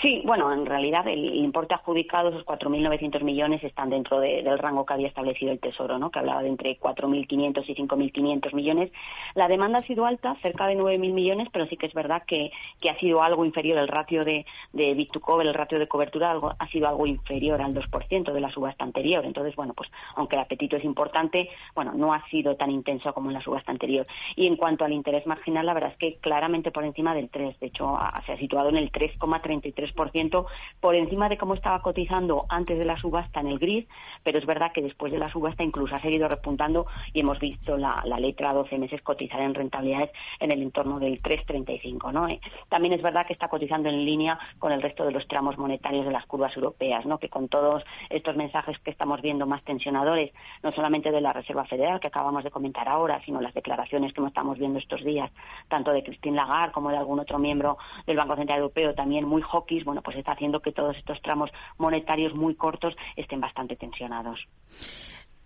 [0.00, 4.94] Sí, bueno, en realidad el importe adjudicado, esos 4.900 millones, están dentro del rango que
[4.94, 6.10] había establecido el Tesoro, ¿no?
[6.10, 8.92] que hablaba de entre 4.500 y 5.500 millones.
[9.34, 12.50] La demanda ha sido alta, cerca de 9.000 millones, pero sí que es verdad que,
[12.88, 13.78] ha sido algo inferior.
[13.78, 17.06] El ratio de, de bit to cover, el ratio de cobertura, algo, ha sido algo
[17.06, 19.24] inferior al 2% de la subasta anterior.
[19.24, 23.30] Entonces, bueno, pues aunque el apetito es importante, bueno, no ha sido tan intenso como
[23.30, 24.06] en la subasta anterior.
[24.36, 27.58] Y en cuanto al interés marginal, la verdad es que claramente por encima del 3.
[27.58, 30.46] De hecho, se ha situado en el 3,33 3%
[30.80, 33.86] por encima de cómo estaba cotizando antes de la subasta en el grid,
[34.22, 37.76] pero es verdad que después de la subasta incluso ha seguido repuntando y hemos visto
[37.76, 42.12] la, letra 12 meses cotizar en rentabilidades en el entorno del 3,35.
[42.12, 42.28] ¿no?
[42.28, 45.58] Eh, también es verdad que está cotizando en línea con el resto de los tramos
[45.58, 47.18] monetarios de las curvas europeas, ¿no?
[47.18, 51.64] que con todos estos mensajes que estamos viendo más tensionadores, no solamente de la Reserva
[51.64, 55.30] Federal que acabamos de comentar ahora, sino las declaraciones que estamos viendo estos días,
[55.68, 59.42] tanto de Christine Lagarde como de algún otro miembro del Banco Central Europeo, también muy
[59.84, 64.46] bueno, pues está haciendo que todos estos tramos monetarios muy cortos estén bastante tensionados.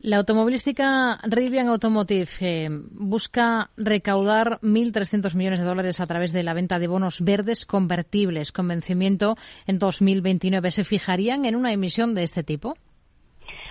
[0.01, 6.55] La automovilística Rivian Automotive eh, busca recaudar 1.300 millones de dólares a través de la
[6.55, 10.71] venta de bonos verdes convertibles con vencimiento en 2029.
[10.71, 12.77] ¿Se fijarían en una emisión de este tipo?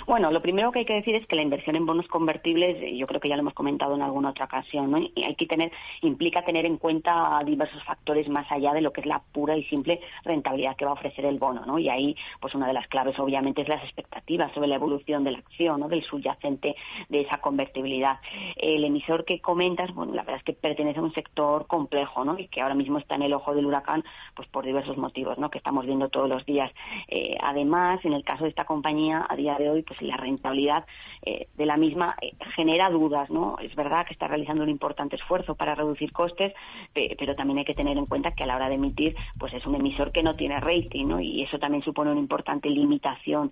[0.08, 3.06] Bueno, lo primero que hay que decir es que la inversión en bonos convertibles, yo
[3.08, 5.00] creo que ya lo hemos comentado en alguna otra ocasión, ¿no?
[5.00, 5.70] Y hay que tener,
[6.02, 9.66] implica tener en cuenta diversos factores más allá de lo que es la pura y
[9.66, 11.78] simple rentabilidad que va a ofrecer el bono, ¿no?
[11.78, 15.32] Y ahí, pues una de las claves obviamente es las expectativas sobre la evolución de
[15.32, 15.90] la acción, ¿no?
[15.90, 16.78] Del subyacente
[17.10, 18.22] de esa convertibilidad.
[18.56, 22.40] El emisor que comentas, bueno, la verdad es que pertenece a un sector complejo, ¿no?
[22.40, 24.06] Y que ahora mismo está en el ojo del huracán,
[24.38, 25.50] pues por diversos motivos, ¿no?
[25.50, 26.72] Que estamos viendo todos los días.
[27.10, 30.86] Eh, además, en el caso de esta compañía, a día de hoy, pues la rentabilidad
[31.24, 33.58] eh, de la misma eh, genera dudas, ¿no?
[33.60, 36.54] Es verdad que está realizando un importante esfuerzo para reducir costes,
[36.94, 39.66] pero también hay que tener en cuenta que a la hora de emitir, pues es
[39.66, 41.20] un emisor que no tiene rating, ¿no?
[41.20, 43.52] Y eso también supone una importante limitación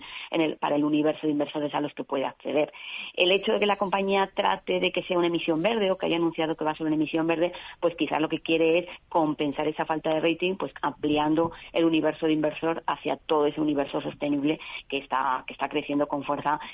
[0.60, 2.72] para el universo de inversores a los que puede acceder.
[3.14, 6.08] El hecho de que la compañía trate de que sea una emisión verde o que
[6.08, 8.86] haya anunciado que va a ser una emisión verde, pues quizás lo que quiere es
[9.10, 14.02] compensar esa falta de rating, pues ampliando el universo de inversor hacia todo ese universo
[14.02, 16.24] sostenible que está, que está creciendo con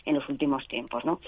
[0.05, 1.05] en los últimos tiempos.
[1.05, 1.19] ¿no?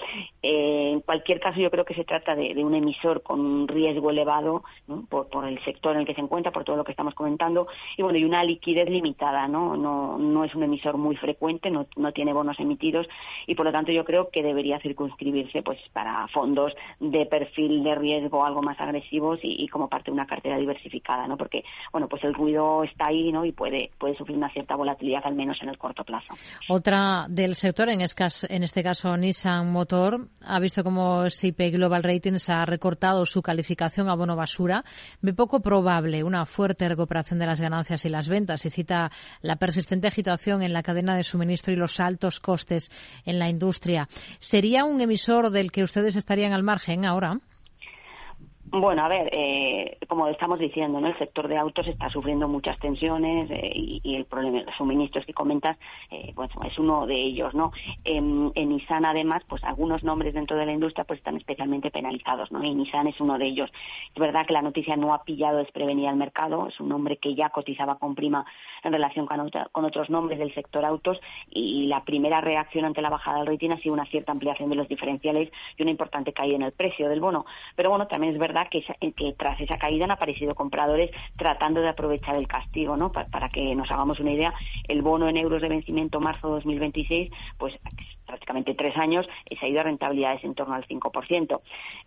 [0.42, 4.10] Eh, en cualquier caso, yo creo que se trata de, un emisor con un riesgo
[4.10, 4.64] elevado
[5.08, 7.66] por, el sector en el que se encuentra, por todo lo que estamos comentando,
[7.96, 9.48] y bueno, y una liquidez limitada.
[9.48, 13.08] No, no, no es un emisor muy frecuente, no, no tiene bonos emitidos,
[13.46, 17.94] y por lo tanto yo creo que debería circunscribirse pues para fondos de perfil de
[17.94, 21.36] riesgo algo más agresivos y, como parte de una cartera diversificada, ¿no?
[21.36, 23.44] Porque, bueno, pues el ruido está ahí, ¿no?
[23.44, 26.34] Y puede, puede sufrir una cierta volatilidad, al menos en el corto plazo.
[26.68, 28.00] Otra del sector en
[28.48, 34.08] en este caso Nissan Motor, ha visto como SIP Global Ratings ha recortado su calificación
[34.08, 34.84] a bono basura.
[35.20, 39.10] Ve poco probable una fuerte recuperación de las ganancias y las ventas y cita
[39.42, 42.90] la persistente agitación en la cadena de suministro y los altos costes
[43.24, 44.08] en la industria.
[44.38, 47.38] ¿Sería un emisor del que ustedes estarían al margen ahora?
[48.76, 51.06] Bueno, a ver, eh, como estamos diciendo, ¿no?
[51.06, 55.24] el sector de autos está sufriendo muchas tensiones eh, y, el problema de los suministros
[55.24, 55.78] que comentas,
[56.10, 57.70] eh, pues es uno de ellos, ¿no?
[58.02, 62.64] En, Nissan, además, pues algunos nombres dentro de la industria pues están especialmente penalizados, ¿no?
[62.64, 63.70] Y Nissan es uno de ellos.
[64.12, 67.36] Es verdad que la noticia no ha pillado desprevenida al mercado, es un nombre que
[67.36, 68.44] ya cotizaba con prima
[68.82, 73.10] en relación con, con otros nombres del sector autos y la primera reacción ante la
[73.10, 76.56] bajada del rating ha sido una cierta ampliación de los diferenciales y una importante caída
[76.56, 77.46] en el precio del bono.
[77.76, 78.84] Pero bueno, también es verdad que,
[79.36, 83.12] tras esa caída han aparecido compradores tratando de aprovechar el castigo, ¿no?
[83.12, 84.54] Para, que nos hagamos una idea,
[84.88, 87.78] el bono en euros de vencimiento marzo 2026, pues
[88.26, 91.60] prácticamente tres años, se ha ido a rentabilidades en torno al 5%.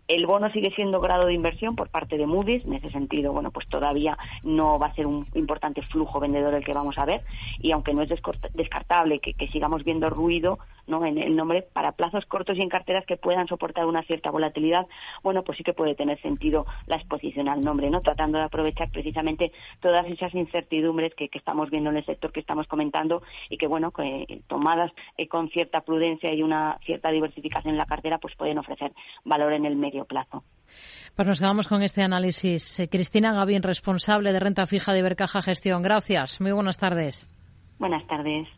[0.08, 2.64] El bono sigue siendo grado de inversión por parte de Moody's.
[2.64, 6.64] En ese sentido, bueno, pues todavía no va a ser un importante flujo vendedor el
[6.64, 7.22] que vamos a ver.
[7.60, 8.08] Y aunque no es
[8.54, 11.04] descartable que, sigamos viendo ruido, ¿no?
[11.04, 14.86] en el nombre para plazos cortos y en carteras que puedan soportar una cierta volatilidad,
[15.22, 18.00] bueno, pues sí que puede tener sentido la exposición al nombre, ¿no?
[18.00, 22.66] Tratando de aprovechar precisamente todas esas incertidumbres que, estamos viendo en el sector que estamos
[22.66, 27.78] comentando y que, bueno, que, tomadas eh, con cierta prudencia y una cierta diversificación en
[27.78, 28.92] la cartera, pues pueden ofrecer
[29.24, 30.44] valor en el medio plazo.
[31.14, 32.78] Pues nos quedamos con este análisis.
[32.80, 35.82] Eh, Cristina Gavín, responsable de renta fija de Ibercaja Gestión.
[35.82, 36.40] Gracias.
[36.40, 37.28] Muy buenas tardes.
[37.78, 38.48] Buenas tardes.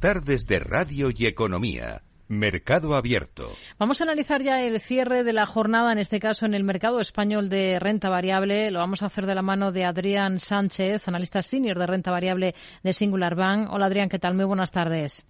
[0.00, 2.02] Tardes de Radio y Economía.
[2.28, 3.52] Mercado Abierto.
[3.78, 7.00] Vamos a analizar ya el cierre de la jornada, en este caso en el mercado
[7.00, 8.70] español de renta variable.
[8.70, 12.54] Lo vamos a hacer de la mano de Adrián Sánchez, analista senior de renta variable
[12.82, 13.68] de Singular Bank.
[13.70, 14.34] Hola Adrián, ¿qué tal?
[14.34, 15.24] Muy buenas tardes.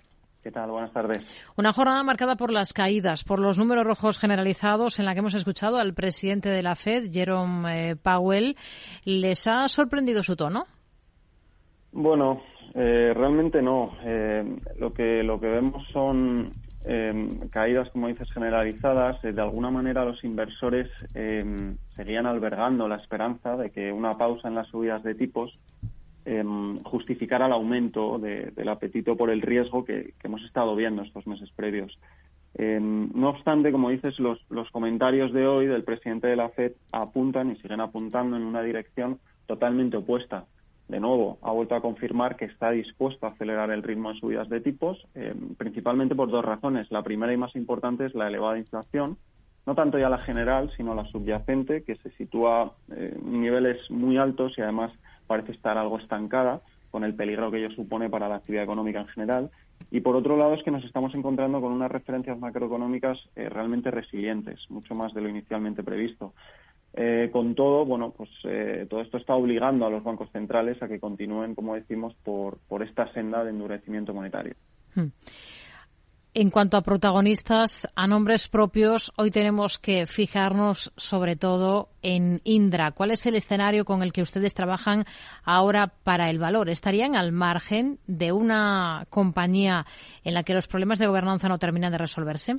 [0.49, 0.70] ¿Qué tal?
[0.70, 1.18] Buenas tardes.
[1.59, 5.34] Una jornada marcada por las caídas, por los números rojos generalizados en la que hemos
[5.34, 8.57] escuchado al presidente de la Fed, Jerome eh, Powell.
[9.05, 10.64] ¿Les ha sorprendido su tono?
[11.92, 12.40] Bueno,
[12.74, 13.92] eh, realmente no.
[14.03, 14.42] Eh,
[14.78, 16.51] lo que lo que vemos son
[16.86, 19.20] eh, caídas, como dices, generalizadas.
[19.20, 20.88] de alguna manera los inversores
[21.94, 25.61] seguían albergando la esperanza de que una pausa en las subidas de tipos
[26.85, 31.99] justificara el aumento del apetito por el riesgo que, hemos estado viendo estos meses previos.
[32.59, 34.41] no obstante, como dices, los,
[34.72, 39.18] comentarios de hoy del presidente de la FED apuntan y siguen apuntando en una dirección
[39.47, 40.45] totalmente opuesta
[40.89, 44.49] de nuevo, ha vuelto a confirmar que está dispuesto a acelerar el ritmo de subidas
[44.49, 46.91] de tipos, eh, principalmente por dos razones.
[46.91, 49.18] La primera y más importante es la elevada inflación,
[49.66, 54.16] no tanto ya la general, sino la subyacente, que se sitúa eh, en niveles muy
[54.16, 54.91] altos y además
[55.29, 56.61] parece estar algo estancada,
[56.91, 59.51] con el peligro que ello supone para la actividad económica en general.
[59.91, 63.91] Y por otro lado es que nos estamos encontrando con unas referencias macroeconómicas eh, realmente
[63.93, 66.33] resilientes, mucho más de lo inicialmente previsto.
[66.95, 70.89] Eh, con todo, bueno, pues eh, todo esto está obligando a los bancos centrales a
[70.89, 74.55] que continúen, como decimos, por, por esta senda de endurecimiento monetario.
[74.95, 75.09] Hmm.
[76.35, 82.93] En cuanto a protagonistas, a nombres propios, hoy tenemos que fijarnos sobre todo en Indra.
[82.93, 85.05] ¿Cuál es el escenario con el que ustedes trabajan
[85.43, 86.68] ahora para el valor?
[86.68, 89.87] ¿Estarían al margen de una compañía
[90.22, 92.57] en la que los problemas de gobernanza no terminan de resolverse?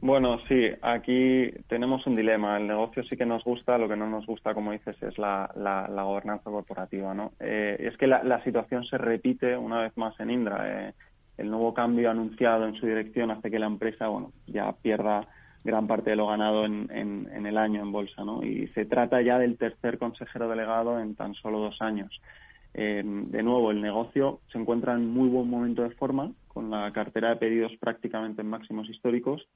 [0.00, 2.56] Bueno, sí, aquí tenemos un dilema.
[2.56, 5.48] El negocio sí que nos gusta, lo que no nos gusta, como dices, es la,
[5.54, 7.14] la, gobernanza corporativa.
[7.14, 7.30] ¿no?
[7.38, 10.88] Eh, es que la, situación se repite una vez más en Indra.
[10.88, 10.94] Eh,
[11.38, 15.26] el nuevo cambio anunciado en su dirección hace que la empresa bueno, ya pierda
[15.64, 18.24] gran parte de lo ganado en, en, el año en bolsa.
[18.24, 18.42] ¿no?
[18.44, 22.20] Y se trata ya del tercer consejero delegado en tan solo dos años.
[22.74, 26.90] Eh, de nuevo, el negocio se encuentra en muy buen momento de forma, con la
[26.92, 29.46] cartera de pedidos prácticamente en máximos históricos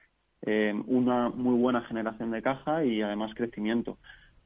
[0.43, 3.97] eh, una muy buena generación de caja y además crecimiento.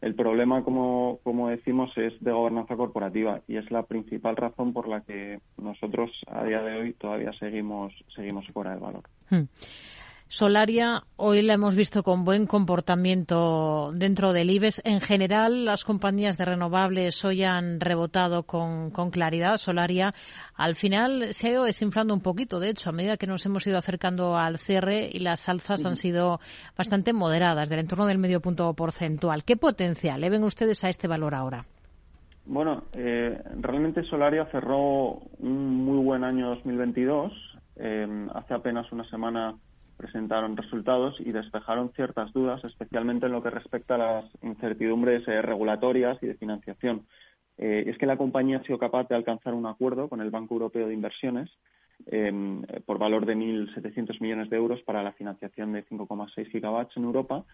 [0.02, 4.88] El problema, como, como decimos, es de gobernanza corporativa y es la principal razón por
[4.88, 9.04] la que nosotros a día de hoy todavía seguimos, seguimos fuera del valor.
[9.30, 9.44] Hmm.
[10.34, 14.82] Solaria, hoy la hemos visto con buen comportamiento dentro del IBEX.
[14.86, 19.58] En general, las compañías de renovables hoy han rebotado con, claridad.
[19.58, 20.14] Solaria,
[20.56, 22.62] al final, se ha ido desinflando un poquito.
[22.62, 25.98] De hecho, a medida que nos hemos ido acercando al cierre y las alzas han
[25.98, 26.40] sido
[26.78, 29.44] bastante moderadas, del entorno del medio punto porcentual.
[29.44, 31.66] ¿Qué potencial le ven ustedes a este valor ahora?
[32.46, 37.34] Bueno, eh, realmente Solaria cerró un muy buen año 2022.
[37.76, 39.58] Eh, hace apenas una semana
[40.02, 45.42] presentaron resultados y despejaron ciertas dudas, especialmente en lo que respecta a las incertidumbres eh,
[45.42, 47.06] regulatorias y de financiación.
[47.58, 50.56] Eh, es que la compañía ha sido capaz de alcanzar un acuerdo con el Banco
[50.56, 51.50] Europeo de Inversiones
[52.08, 57.04] em, por valor de 1.700 millones de euros para la financiación de 5,6 gigawatts en
[57.04, 57.46] Europa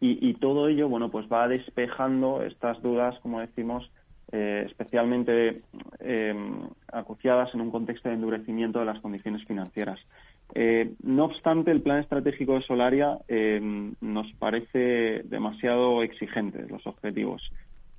[0.00, 3.90] y, todo ello, bueno, pues va despejando estas dudas, como decimos,
[4.32, 5.62] eh, especialmente
[6.00, 9.98] em, acuciadas en un contexto de endurecimiento de las condiciones financieras.
[10.54, 13.60] Eh, no obstante, el plan estratégico de Solaria eh,
[14.00, 17.50] nos parece demasiado exigente, los objetivos.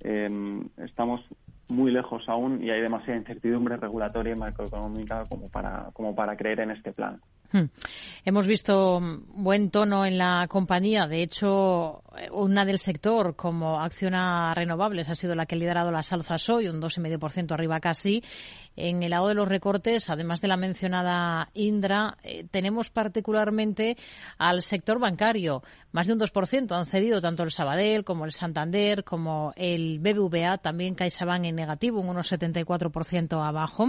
[0.01, 0.29] Eh,
[0.77, 1.21] estamos
[1.67, 6.59] muy lejos aún y hay demasiada incertidumbre regulatoria y macroeconómica como para, como para creer
[6.59, 7.19] en este plan.
[7.51, 7.65] Hmm.
[8.23, 8.99] Hemos visto
[9.35, 11.07] buen tono en la compañía.
[11.07, 16.11] De hecho, una del sector, como Acciona Renovables, ha sido la que ha liderado las
[16.11, 18.23] alzas hoy, un 2,5% arriba casi.
[18.77, 23.95] en el lado de los recortes, además de la mencionada Indra, eh, tenemos particularmente
[24.37, 25.63] al sector bancario.
[25.93, 30.57] Más de un 2% han cedido tanto el Sabadell como el Santander, como el BBVA,
[30.57, 33.87] también CaixaBank en negativo, un 1,74% abajo.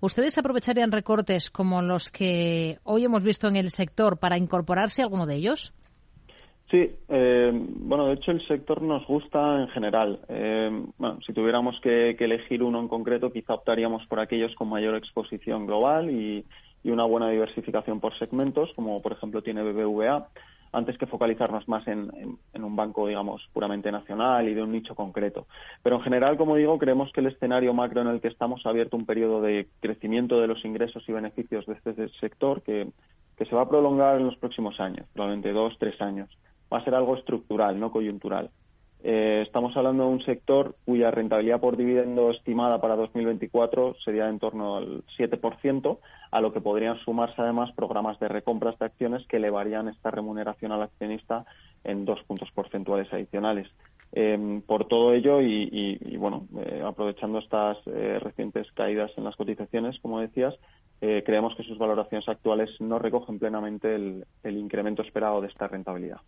[0.00, 5.26] ¿Ustedes aprovecharían recortes como los que hoy hemos visto en el sector para incorporarse alguno
[5.26, 5.72] de ellos?
[6.70, 10.18] Sí, eh, bueno, de hecho el sector nos gusta en general.
[10.28, 10.68] Eh,
[10.98, 15.66] bueno, si tuviéramos que, elegir uno en concreto, quizá optaríamos por aquellos con mayor exposición
[15.66, 16.44] global y,
[16.84, 20.28] una buena diversificación por segmentos, como por ejemplo tiene BBVA,
[20.76, 22.10] antes que focalizarnos más en,
[22.54, 25.46] un banco, digamos, puramente nacional y de un nicho concreto.
[25.82, 28.70] Pero en general, como digo, creemos que el escenario macro en el que estamos ha
[28.70, 32.88] abierto un periodo de crecimiento de los ingresos y beneficios de este sector que,
[33.38, 36.28] que se va a prolongar en los próximos años, probablemente dos, tres años
[36.72, 38.50] va a ser algo estructural, no coyuntural.
[39.04, 44.38] Eh, estamos hablando de un sector cuya rentabilidad por dividendo estimada para 2024 sería en
[44.38, 45.98] torno al 7%,
[46.30, 50.72] a lo que podrían sumarse además programas de recompras de acciones que elevarían esta remuneración
[50.72, 51.44] al accionista
[51.84, 53.68] en dos puntos porcentuales adicionales.
[54.12, 59.98] Em, por todo ello y, bueno, eh, aprovechando estas eh, recientes caídas en las cotizaciones,
[60.00, 60.54] como decías,
[60.98, 66.20] creemos que sus valoraciones actuales no recogen plenamente el incremento esperado de esta rentabilidad.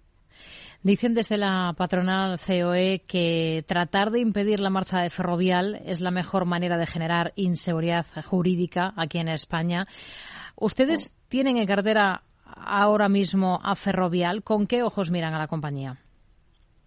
[0.82, 6.12] Dicen desde la patronal COE que tratar de impedir la marcha de Ferrovial es la
[6.12, 9.84] mejor manera de generar inseguridad jurídica aquí en España.
[10.54, 14.44] ¿Ustedes tienen en cartera ahora mismo a Ferrovial?
[14.44, 15.96] ¿Con qué ojos miran a la compañía?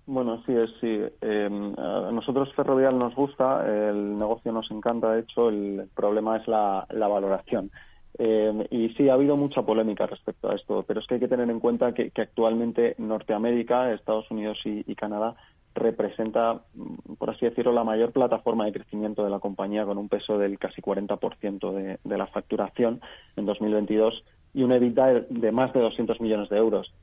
[0.06, 1.00] Bueno, sí, es sí.
[1.22, 6.48] Em, a nosotros Ferrovial nos gusta, el negocio nos encanta, de hecho, el problema es
[6.48, 7.72] la valoración.
[8.18, 11.28] Eh, y sí, ha habido mucha polémica respecto a esto, pero es que hay que
[11.28, 15.36] tener en cuenta que, actualmente Norteamérica, Estados Unidos y, Canadá
[15.74, 20.10] representa, mm, por así decirlo, la mayor plataforma de crecimiento de la compañía con un
[20.10, 23.02] peso del casi 40% de, de la facturación
[23.38, 26.94] en 2022 y un EBITDA de más de 200 millones de euros.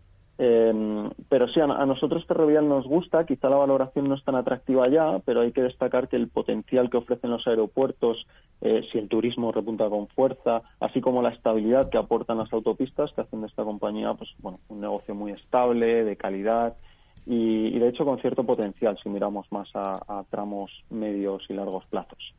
[0.41, 4.89] Eh, pero sí, a, nosotros Ferrovial nos gusta, quizá la valoración no es tan atractiva
[4.89, 8.24] ya, pero hay que destacar que el potencial que ofrecen los aeropuertos,
[8.61, 13.12] eh, si el turismo repunta con fuerza, así como la estabilidad que aportan las autopistas,
[13.12, 16.76] que hacen de esta compañía pues, bueno, un negocio muy estable, de calidad
[17.26, 21.84] y, de hecho con cierto potencial si miramos más a, a tramos medios y largos
[21.86, 22.32] plazos.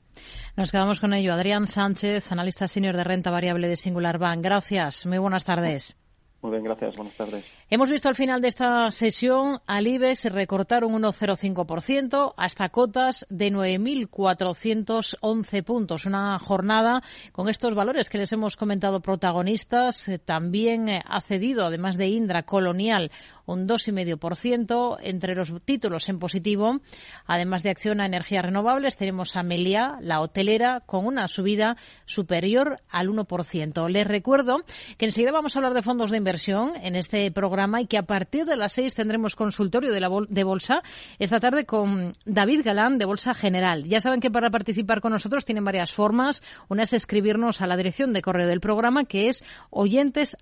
[0.55, 1.33] Nos quedamos con ello.
[1.33, 4.41] Adrián Sánchez, analista senior de renta variable de Singular Bank.
[4.41, 5.05] Gracias.
[5.05, 5.98] Muy buenas tardes.
[6.41, 6.95] Muy bien, gracias.
[6.95, 7.43] Buenas tardes.
[7.69, 13.51] Hemos visto al final de esta sesión al IBEX recortar un 1,05% hasta cotas de
[13.51, 16.05] 9.411 puntos.
[16.05, 20.07] Una jornada con estos valores que les hemos comentado protagonistas.
[20.07, 23.11] Eh, también eh, ha cedido, además de Indra Colonial,
[23.49, 26.81] un 2,5% entre los títulos en positivo.
[27.25, 31.75] Además de acción a energías renovables, tenemos a Melia, la hotelera, con una subida
[32.05, 33.89] superior al 1%.
[33.89, 34.61] Les recuerdo
[34.97, 38.03] que enseguida vamos a hablar de fondos de inversión en este programa y que a
[38.03, 40.81] partir de las 6 tendremos consultorio de, la de bolsa
[41.17, 43.83] esta tarde con David Galán de Bolsa General.
[43.85, 46.43] Ya saben que para participar con nosotros tienen varias formas.
[46.67, 50.37] Una es escribirnos a la dirección de correo del programa que es oyentes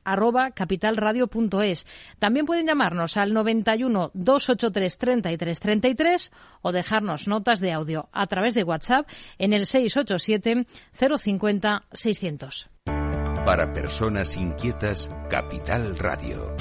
[2.19, 6.31] También pueden llamarnos al 91 283 33 33
[6.61, 12.69] o dejarnos notas de audio a través de WhatsApp en el 687 050 600.
[13.45, 16.55] Para personas inquietas, Capital Radio.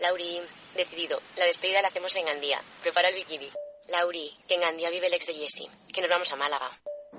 [0.00, 0.40] Lauri,
[0.76, 1.18] decidido.
[1.36, 2.58] La despedida la hacemos en Gandía.
[2.82, 3.48] Prepara el bikini.
[3.88, 5.68] Lauri, que en Gandía vive el ex de Jesse.
[5.92, 6.70] Que nos vamos a Málaga.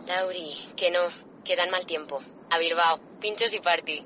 [0.07, 1.01] Lauri, que no,
[1.43, 2.23] que dan mal tiempo.
[2.51, 4.05] A Bilbao, pinchos y party.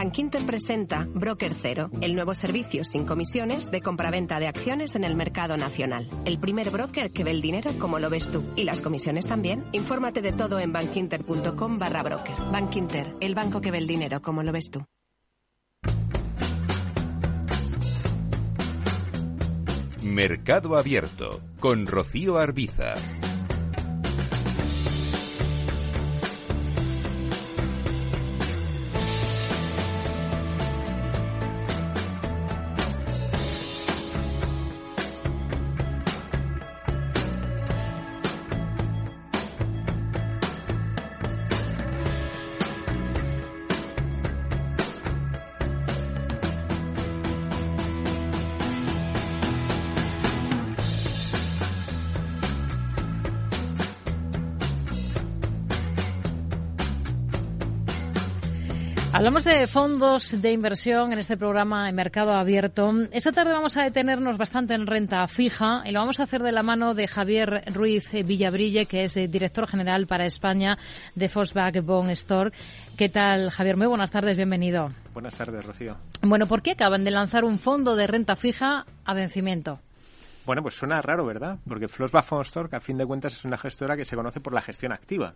[0.00, 5.14] Bankinter presenta Broker Cero, el nuevo servicio sin comisiones de compraventa de acciones en el
[5.14, 6.08] mercado nacional.
[6.24, 8.42] El primer broker que ve el dinero como lo ves tú.
[8.56, 9.62] Y las comisiones también.
[9.72, 12.34] Infórmate de todo en bankinter.com barra broker.
[12.50, 14.86] Bankinter, el banco que ve el dinero como lo ves tú.
[20.02, 22.94] Mercado Abierto con Rocío Arbiza.
[59.70, 62.92] Fondos de inversión en este programa en Mercado Abierto.
[63.12, 66.50] Esta tarde vamos a detenernos bastante en renta fija y lo vamos a hacer de
[66.50, 70.76] la mano de Javier Ruiz Villabrille, que es director general para España
[71.14, 72.50] de Volkswagen Bond Store.
[72.98, 73.76] ¿Qué tal, Javier?
[73.76, 74.90] Muy buenas tardes, bienvenido.
[75.14, 75.96] Buenas tardes, Rocío.
[76.22, 79.78] Bueno, ¿por qué acaban de lanzar un fondo de renta fija a vencimiento?
[80.46, 81.58] Bueno, pues suena raro, ¿verdad?
[81.68, 84.52] Porque Flossbach Store, que a fin de cuentas es una gestora que se conoce por
[84.52, 85.34] la gestión activa.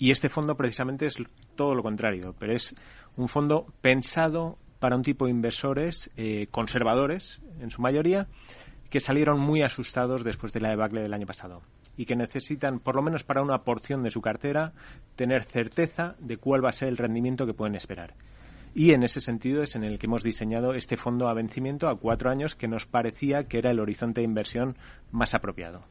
[0.00, 1.16] Y este fondo precisamente es
[1.56, 2.74] todo lo contrario, pero es
[3.16, 8.26] un fondo pensado para un tipo de inversores eh, conservadores, en su mayoría,
[8.88, 11.60] que salieron muy asustados después de la debacle del año pasado
[11.98, 14.72] y que necesitan, por lo menos para una porción de su cartera,
[15.16, 18.14] tener certeza de cuál va a ser el rendimiento que pueden esperar.
[18.74, 21.98] Y en ese sentido es en el que hemos diseñado este fondo a vencimiento a
[21.98, 24.78] cuatro años que nos parecía que era el horizonte de inversión
[25.10, 25.82] más apropiado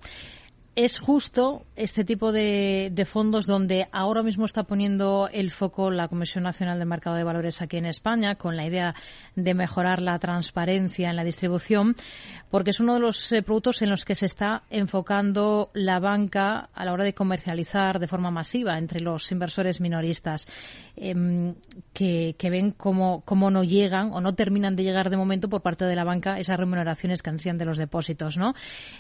[0.76, 6.44] es justo este tipo de, fondos donde ahora mismo está poniendo el foco la Comisión
[6.44, 8.96] Nacional de Mercado de Valores aquí en España con la idea
[9.36, 11.96] de mejorar la transparencia en la distribución,
[12.50, 16.70] porque es uno de los eh, productos en los que se está enfocando la banca
[16.74, 20.48] a la hora de comercializar de forma masiva entre los inversores minoristas
[20.96, 21.56] em,
[21.94, 25.86] que, ven cómo, cómo no llegan o no terminan de llegar de momento por parte
[25.86, 28.38] de la banca esas remuneraciones que ansían de los depósitos.
[28.38, 28.54] ¿No,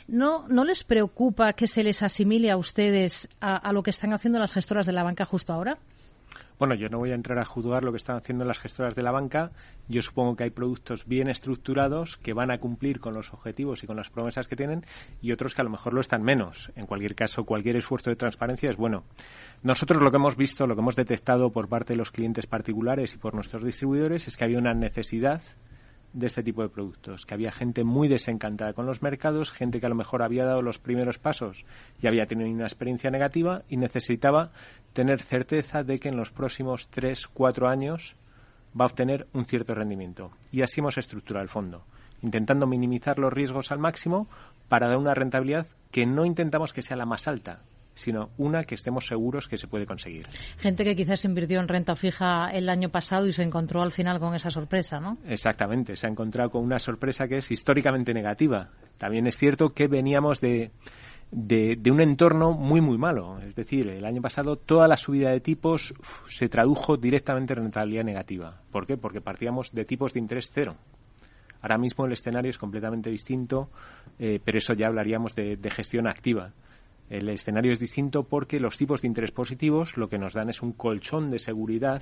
[0.08, 4.53] no les preocupa que se les asimile a ustedes a, lo que están haciendo las
[4.53, 5.78] gestoras de la banca justo ahora?
[6.57, 9.01] Bueno, yo no voy a entrar a juzgar lo que están haciendo las gestoras de
[9.01, 9.51] la banca.
[9.89, 13.88] Yo supongo que hay productos bien estructurados que van a cumplir con los objetivos y
[13.88, 14.86] con las promesas que tienen
[15.22, 16.72] y otros que a lo mejor lo están menos.
[16.78, 19.03] En cualquier caso, cualquier esfuerzo de transparencia es bueno.
[19.62, 23.14] Nosotros lo que hemos visto, lo que hemos detectado por parte de los clientes particulares
[23.16, 25.41] y por nuestros distribuidores es que había una necesidad
[26.14, 29.86] de este tipo de productos, que había gente muy desencantada con los mercados, gente que
[29.86, 31.66] a lo mejor había dado los primeros pasos
[32.01, 34.51] y había tenido una experiencia negativa y necesitaba
[34.93, 38.16] tener certeza de que en los próximos tres, cuatro años
[38.80, 40.32] va a obtener un cierto rendimiento.
[40.51, 41.84] Y así hemos estructurado el fondo,
[42.22, 44.28] intentando minimizar los riesgos al máximo
[44.68, 47.62] para dar una rentabilidad que no intentamos que sea la más alta,
[48.00, 50.26] sino una que estemos seguros que se puede conseguir.
[50.58, 54.20] Gente que quizás invirtió en renta fija el año pasado y se encontró al final
[54.20, 55.18] con esa sorpresa, ¿no?
[55.26, 58.70] Exactamente, se ha encontrado con una sorpresa que es históricamente negativa.
[58.97, 60.72] También es cierto que veníamos de,
[61.32, 63.39] de, un entorno muy, muy malo.
[63.39, 65.93] Es decir, el año pasado toda la subida de tipos
[66.28, 68.62] se tradujo directamente en rentabilidad negativa.
[68.72, 68.97] ¿Por qué?
[68.97, 70.76] Porque partíamos de tipos de interés cero.
[71.62, 73.70] Ahora mismo el escenario es completamente distinto,
[74.18, 76.54] eh, pero eso ya hablaríamos de gestión activa.
[77.10, 80.62] El escenario es distinto porque los tipos de interés positivos lo que nos dan es
[80.62, 82.01] un colchón de seguridad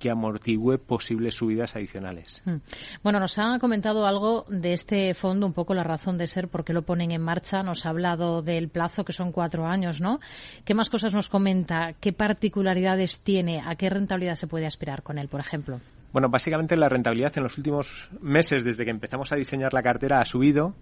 [0.00, 2.42] que amortigüe posibles subidas adicionales.
[2.44, 2.56] Hmm.
[3.04, 6.64] Bueno, nos ha comentado algo de este fondo, un poco la razón de ser, por
[6.64, 7.62] qué lo ponen en marcha.
[7.62, 10.18] Nos ha hablado del plazo, que son cuatro años, ¿no?
[10.64, 11.92] ¿Qué más cosas nos comenta?
[12.00, 13.62] ¿Qué particularidades tiene?
[13.64, 15.80] ¿A qué rentabilidad se puede aspirar con él, por ejemplo?
[16.12, 20.20] Bueno, básicamente la rentabilidad en los últimos meses, desde que empezamos a diseñar la cartera,
[20.20, 20.74] ha subido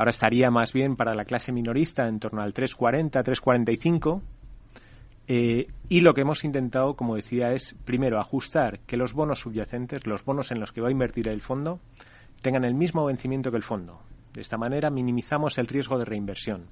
[0.00, 4.22] Ahora estaría más bien para la clase minorista en torno al 3,40, 3,45.
[5.28, 10.06] Eh, y lo que hemos intentado, como decía, es primero ajustar que los bonos subyacentes,
[10.06, 11.80] los bonos en los que va a invertir el fondo,
[12.40, 14.00] tengan el mismo vencimiento que el fondo.
[14.32, 16.68] De esta manera minimizamos el riesgo de reinversión.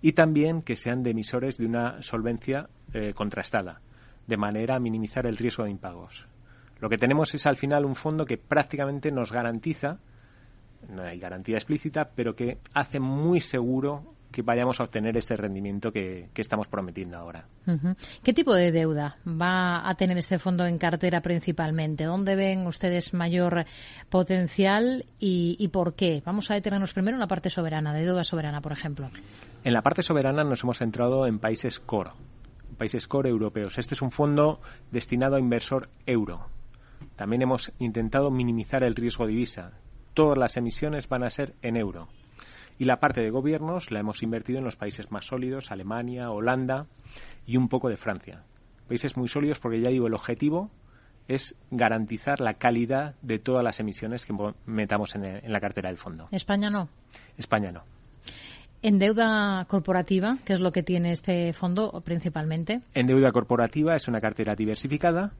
[0.00, 3.82] Y también que sean de emisores de una solvencia eh, contrastada,
[4.26, 6.26] de manera a minimizar el riesgo de impagos.
[6.80, 9.98] Lo que tenemos es al final un fondo que prácticamente nos garantiza
[10.88, 15.90] no hay garantía explícita, pero que hace muy seguro que vayamos a obtener este rendimiento
[15.90, 17.46] que, estamos prometiendo ahora.
[18.22, 22.04] ¿Qué tipo de deuda va a tener este fondo en cartera principalmente?
[22.04, 23.64] ¿Dónde ven ustedes mayor
[24.10, 26.22] potencial y, por qué?
[26.22, 29.10] Vamos a detenernos primero en la parte soberana, de deuda soberana, por ejemplo.
[29.64, 32.10] En la parte soberana nos hemos centrado en países core,
[32.76, 33.78] países core europeos.
[33.78, 34.60] Este es un fondo
[34.90, 36.50] destinado a inversor euro
[37.16, 39.72] También hemos intentado minimizar el riesgo divisa.
[40.16, 42.08] Todas las emisiones van a ser en euro.
[42.78, 46.86] Y la parte de gobiernos la hemos invertido en los países más sólidos, Alemania, Holanda
[47.44, 48.42] y un poco de Francia.
[48.88, 50.70] Países muy sólidos porque ya digo, el objetivo
[51.28, 54.32] es garantizar la calidad de todas las emisiones que
[54.64, 56.28] metamos en, en la cartera del fondo.
[56.30, 56.88] España no.
[57.36, 57.82] España no.
[58.80, 62.80] ¿En deuda corporativa, qué es lo que tiene este fondo principalmente?
[62.94, 65.32] En deuda corporativa es una cartera diversificada,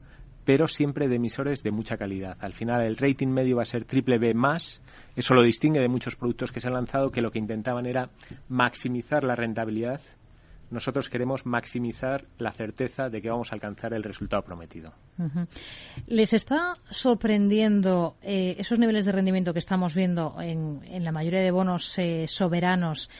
[0.47, 2.38] pero siempre de emisores de mucha calidad.
[2.40, 4.80] Al final el rating medio va a ser triple B más.
[5.14, 8.09] Eso lo distingue de muchos productos que se han lanzado que lo que intentaban era
[8.49, 10.01] maximizar la rentabilidad
[10.70, 14.92] nosotros queremos maximizar la certeza de que vamos a alcanzar el resultado prometido.
[16.07, 21.51] ¿Les está sorprendiendo eh, esos niveles de rendimiento que estamos viendo en, la mayoría de
[21.51, 23.11] bonos eh, soberanos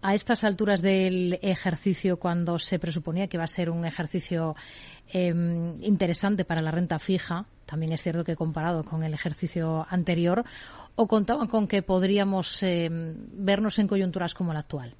[0.00, 4.54] a estas alturas del ejercicio cuando se presuponía que va a ser un ejercicio
[5.12, 7.46] em, interesante para la renta fija?
[7.66, 10.44] También es cierto que comparado con el ejercicio anterior,
[10.96, 14.94] ¿o contaban con que podríamos em, vernos en coyunturas como la actual?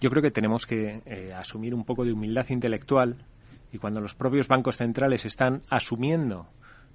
[0.00, 3.24] Yo creo que tenemos que eh, asumir un poco de humildad intelectual
[3.72, 6.48] y cuando los propios bancos centrales están asumiendo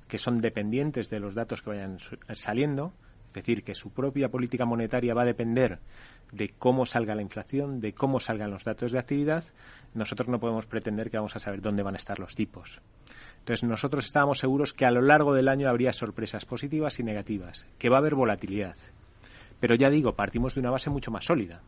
[0.08, 1.98] que son dependientes de los datos que vayan
[2.34, 2.94] saliendo,
[3.28, 5.80] es decir, que su propia política monetaria va a depender
[6.32, 9.44] de cómo salga la inflación, de cómo salgan los datos de actividad,
[9.94, 12.82] nosotros no podemos pretender que vamos a saber dónde van a estar los tipos.
[13.40, 17.66] Entonces, nosotros estábamos seguros que a lo largo del año habría sorpresas positivas y negativas,
[17.78, 18.76] que va a haber volatilidad.
[19.60, 21.62] Pero ya digo, partimos de una base mucho más sólida.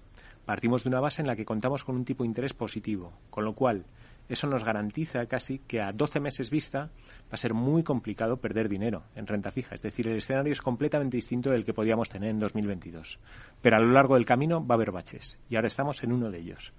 [0.45, 3.45] Partimos de una base en la que contamos con un tipo de interés positivo, con
[3.45, 3.85] lo cual
[4.27, 8.69] eso nos garantiza casi que a 12 meses vista va a ser muy complicado perder
[8.69, 9.75] dinero en renta fija.
[9.75, 13.19] Es decir, el escenario es completamente distinto del que podíamos tener en 2022.
[13.61, 16.31] Pero a lo largo del camino va a haber baches y ahora estamos en uno
[16.31, 16.73] de ellos.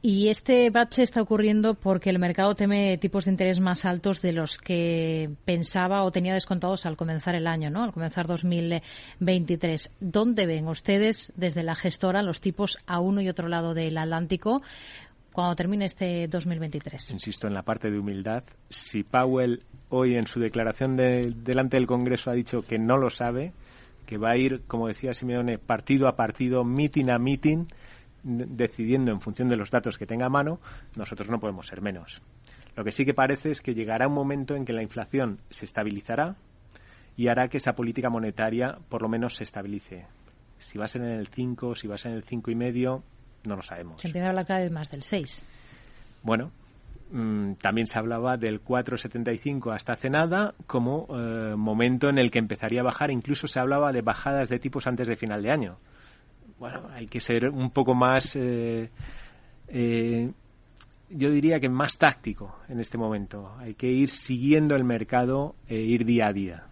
[0.00, 4.32] Y este bache está ocurriendo porque el mercado teme tipos de interés más altos de
[4.32, 7.82] los que pensaba o tenía descontados al comenzar el año, ¿no?
[7.82, 9.90] Al comenzar 2023.
[9.98, 14.62] ¿Dónde ven ustedes desde la gestora los tipos a uno y otro lado del Atlántico
[15.32, 17.10] cuando termine este 2023?
[17.10, 18.44] Insisto en la parte de humildad.
[18.70, 23.52] Si Powell hoy en su declaración delante del Congreso ha dicho que no lo sabe,
[24.06, 27.66] que va a ir, como decía Simeone, partido a partido, meeting a meeting,
[28.22, 30.60] decidiendo en función de los datos que tenga a mano,
[30.96, 32.20] nosotros no podemos ser menos.
[32.76, 35.64] Lo que sí que parece es que llegará un momento en que la inflación se
[35.64, 36.36] estabilizará
[37.16, 40.06] y hará que esa política monetaria por lo menos se estabilice.
[40.58, 42.54] Si va a ser en el 5, si va a ser en el 5 y
[42.54, 43.02] medio,
[43.46, 44.00] no lo sabemos.
[44.00, 45.44] Se empieza a hablar cada vez más del 6.
[46.22, 46.52] Bueno,
[47.10, 52.38] mm, también se hablaba del 4,75 hasta hace nada como eh, momento en el que
[52.38, 53.10] empezaría a bajar.
[53.10, 55.78] Incluso se hablaba de bajadas de tipos antes de final de año
[56.58, 58.90] bueno, hay que ser un poco más, eh,
[59.68, 60.30] eh,
[61.10, 63.54] yo diría que más táctico en este momento.
[63.58, 66.64] Hay que ir siguiendo el mercado e ir día a día.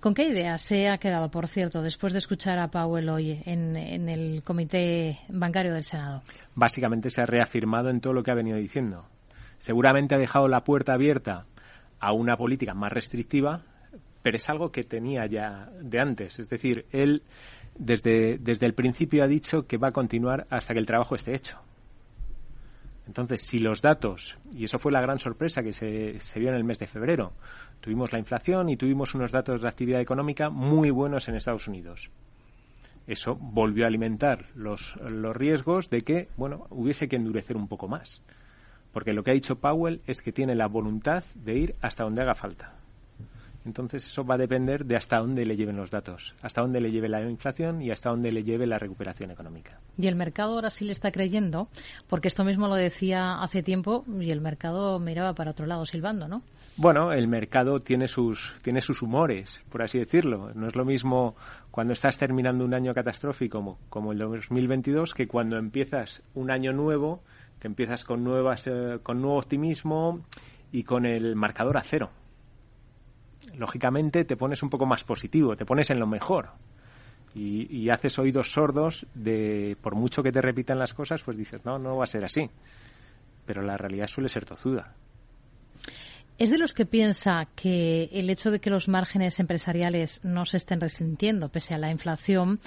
[0.00, 3.76] ¿Con qué idea se ha quedado, por cierto, después de escuchar a Powell hoy en,
[3.76, 6.22] en, el Comité Bancario del Senado?
[6.54, 9.06] Básicamente se ha reafirmado en todo lo que ha venido diciendo.
[9.58, 11.46] Seguramente ha dejado la puerta abierta
[11.98, 13.62] a una política más restrictiva,
[14.22, 16.38] pero es algo que tenía ya de antes.
[16.38, 17.22] Es decir, él
[17.78, 21.34] desde, desde el principio ha dicho que va a continuar hasta que el trabajo esté
[21.34, 21.58] hecho.
[23.06, 26.56] Entonces, si los datos, y eso fue la gran sorpresa que se, se, vio en
[26.56, 27.32] el mes de febrero,
[27.80, 32.10] tuvimos la inflación y tuvimos unos datos de actividad económica muy buenos en Estados Unidos.
[33.06, 37.86] Eso volvió a alimentar los, los riesgos de que, bueno, hubiese que endurecer un poco
[37.86, 38.20] más.
[38.92, 42.22] Porque lo que ha dicho Powell es que tiene la voluntad de ir hasta donde
[42.22, 42.74] haga falta.
[43.66, 46.92] Entonces eso va a depender de hasta dónde le lleven los datos, hasta dónde le
[46.92, 49.80] lleve la inflación y hasta dónde le lleve la recuperación económica.
[49.98, 51.68] Y el mercado ahora sí le está creyendo,
[52.06, 56.28] porque esto mismo lo decía hace tiempo y el mercado miraba para otro lado silbando,
[56.28, 56.42] ¿no?
[56.76, 60.52] Bueno, el mercado tiene sus tiene sus humores, por así decirlo.
[60.54, 61.34] No es lo mismo
[61.72, 66.72] cuando estás terminando un año catastrófico como, como el 2022 que cuando empiezas un año
[66.72, 67.20] nuevo,
[67.58, 70.20] que empiezas con nuevas eh, con nuevo optimismo
[70.70, 72.10] y con el marcador a cero
[73.54, 76.50] lógicamente te pones un poco más positivo, te pones en lo mejor.
[77.34, 81.78] Y, haces oídos sordos de, por mucho que te repitan las cosas, pues dices, no,
[81.78, 82.48] no va a ser así.
[83.44, 84.94] Pero la realidad suele ser tozuda.
[86.38, 90.58] ¿Es de los que piensa que el hecho de que los márgenes empresariales no se
[90.58, 92.60] estén resintiendo pese a la inflación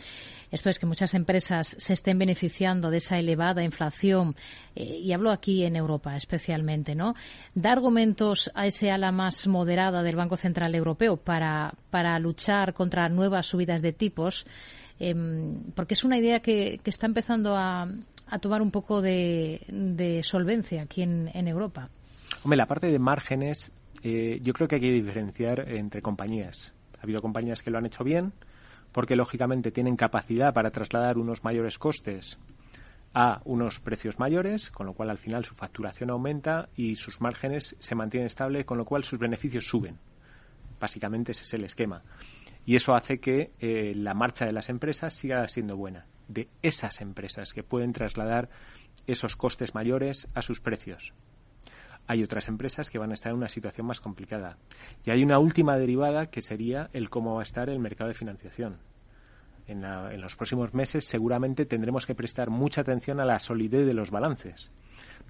[0.52, 4.36] esto es que muchas empresas se estén beneficiando de esa elevada inflación,
[4.76, 7.14] eh, y hablo aquí en Europa especialmente, ¿no?
[7.54, 13.10] Da argumentos a ese ala más moderada del Banco Central Europeo para, para luchar contra
[13.10, 14.48] nuevas subidas de tipos,
[15.00, 17.88] em, porque es una idea que, que está empezando a,
[18.28, 21.90] a, tomar un poco de, de solvencia aquí en, en Europa.
[22.44, 23.72] Hombre, la parte de márgenes
[24.04, 26.74] eh, yo creo que hay que diferenciar entre compañías.
[27.00, 28.34] Ha habido compañías que lo han hecho bien,
[28.92, 32.38] porque lógicamente tienen capacidad para trasladar unos mayores costes
[33.14, 37.76] a unos precios mayores, con lo cual al final su facturación aumenta y sus márgenes
[37.80, 39.98] se mantienen estables, con lo cual sus beneficios suben.
[40.80, 42.04] Básicamente ese es el esquema.
[42.66, 46.06] Y eso hace que eh, la marcha de las empresas siga siendo buena.
[46.28, 48.50] De esas empresas que pueden trasladar
[49.08, 51.14] esos costes mayores a sus precios.
[52.10, 54.58] Hay otras empresas que van a estar en una situación más complicada.
[55.06, 58.16] Y hay una última derivada que sería el cómo va a estar el mercado de
[58.16, 58.80] financiación
[59.70, 64.10] en, los próximos meses seguramente tendremos que prestar mucha atención a la solidez de los
[64.10, 64.72] balances.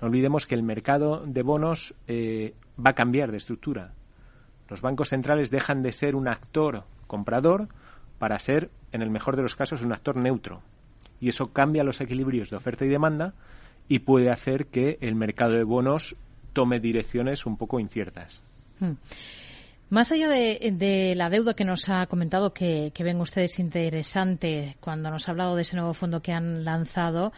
[0.01, 3.93] No olvidemos que el mercado de bonos eh, va a cambiar de estructura.
[4.69, 7.67] Los bancos centrales dejan de ser un actor comprador
[8.17, 10.61] para ser, en el mejor de los casos, un actor neutro.
[11.19, 13.33] Y eso cambia los equilibrios de oferta y demanda
[13.87, 16.15] y puede hacer que el mercado de bonos
[16.53, 18.41] tome direcciones un poco inciertas.
[18.79, 18.93] Hmm.
[19.89, 25.27] Más allá de, la deuda que nos ha comentado, que, ven ustedes interesante cuando nos
[25.27, 27.33] ha hablado de ese nuevo fondo que han lanzado,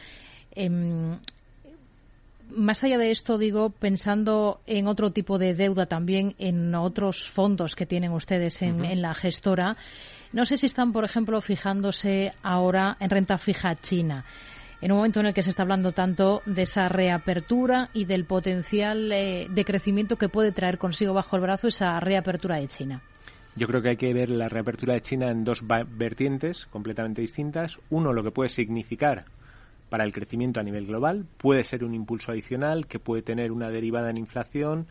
[0.53, 1.17] em,
[2.53, 7.73] más allá de esto, digo, pensando en otro tipo de deuda también, en otros fondos
[7.73, 9.77] que tienen ustedes en la gestora,
[10.33, 14.25] no sé si están, por ejemplo, fijándose ahora en renta fija china
[14.81, 18.25] en un momento en el que se está hablando tanto de esa reapertura y del
[18.25, 23.01] potencial eh, de crecimiento que puede traer consigo bajo el brazo esa reapertura de China.
[23.55, 27.79] Yo creo que hay que ver la reapertura de China en dos vertientes completamente distintas.
[27.89, 29.25] Uno, lo que puede significar
[29.89, 31.25] para el crecimiento a nivel global.
[31.37, 34.87] Puede ser un impulso adicional que puede tener una derivada en inflación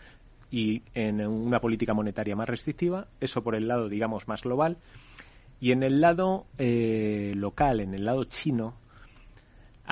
[0.51, 3.07] y en una política monetaria más restrictiva.
[3.19, 4.77] Eso por el lado, digamos, más global.
[5.59, 8.75] Y en el lado eh, local, en el lado chino,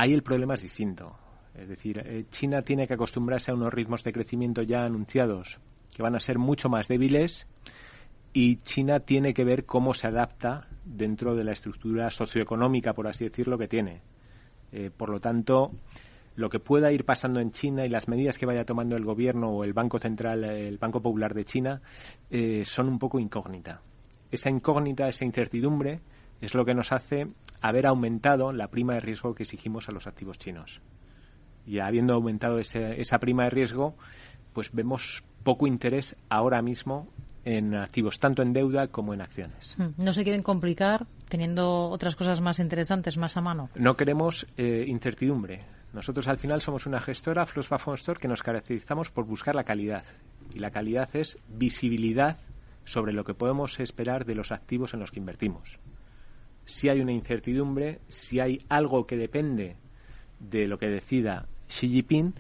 [0.01, 1.16] Ahí el problema es distinto.
[1.57, 5.59] Es decir, eh, China tiene que acostumbrarse a unos ritmos de crecimiento ya anunciados
[5.92, 7.49] que van a ser mucho más débiles
[8.32, 13.24] y China tiene que ver cómo se adapta dentro de la estructura socioeconómica, por así
[13.24, 14.03] decirlo, que tiene.
[14.70, 15.72] Eh, por lo tanto,
[16.36, 19.49] lo que pueda ir pasando en China y las medidas que vaya tomando el gobierno
[19.49, 21.82] o el Banco Central, el Banco Popular de China,
[22.30, 23.82] eh, son un poco incógnita.
[24.30, 26.03] Esa incógnita, esa incertidumbre,
[26.41, 27.28] es lo que nos hace
[27.61, 30.80] haber aumentado la prima de riesgo que exigimos a los activos chinos.
[31.66, 33.95] Y habiendo aumentado esa prima de riesgo,
[34.53, 37.09] pues vemos poco interés ahora mismo
[37.45, 39.74] en activos, tanto en deuda como en acciones.
[39.78, 39.91] Hmm.
[39.97, 43.70] ¿No se quieren complicar teniendo otras cosas más interesantes más a mano?
[43.74, 45.64] No queremos eh, incertidumbre.
[45.93, 50.05] Nosotros al final somos una gestora, Flossba Store, que nos caracterizamos por buscar la calidad.
[50.55, 52.39] Y la calidad es visibilidad
[52.84, 55.78] sobre lo que podemos esperar de los activos en los que invertimos
[56.69, 59.77] si hay una incertidumbre, si hay algo que depende
[60.39, 62.35] de lo que decida Xi Jinping,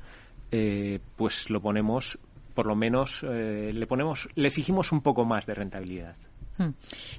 [0.50, 2.18] eh, pues lo ponemos,
[2.54, 6.14] por lo menos, eh, le ponemos, le exigimos un poco más de rentabilidad.
[6.58, 6.72] Hmm.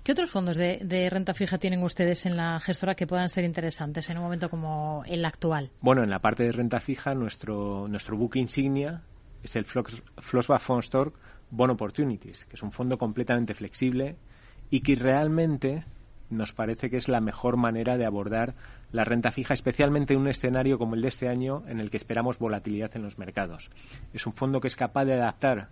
[0.04, 4.08] ¿Qué otros fondos de, renta fija tienen ustedes en la gestora que puedan ser interesantes
[4.12, 5.72] en un momento como el actual?
[5.82, 9.02] Bueno, en la parte de renta fija, nuestro, nuestro buque insignia
[9.42, 11.12] es el Flossbach Store
[11.50, 14.16] Bond Opportunities, que es un fondo completamente flexible
[14.70, 15.86] y que realmente
[16.30, 18.56] nos parece que es la mejor manera de abordar
[18.92, 21.98] la renta fija, especialmente en un escenario como el de este año en el que
[21.98, 23.70] esperamos volatilidad en los mercados.
[24.14, 25.70] Es un fondo que es capaz de adaptar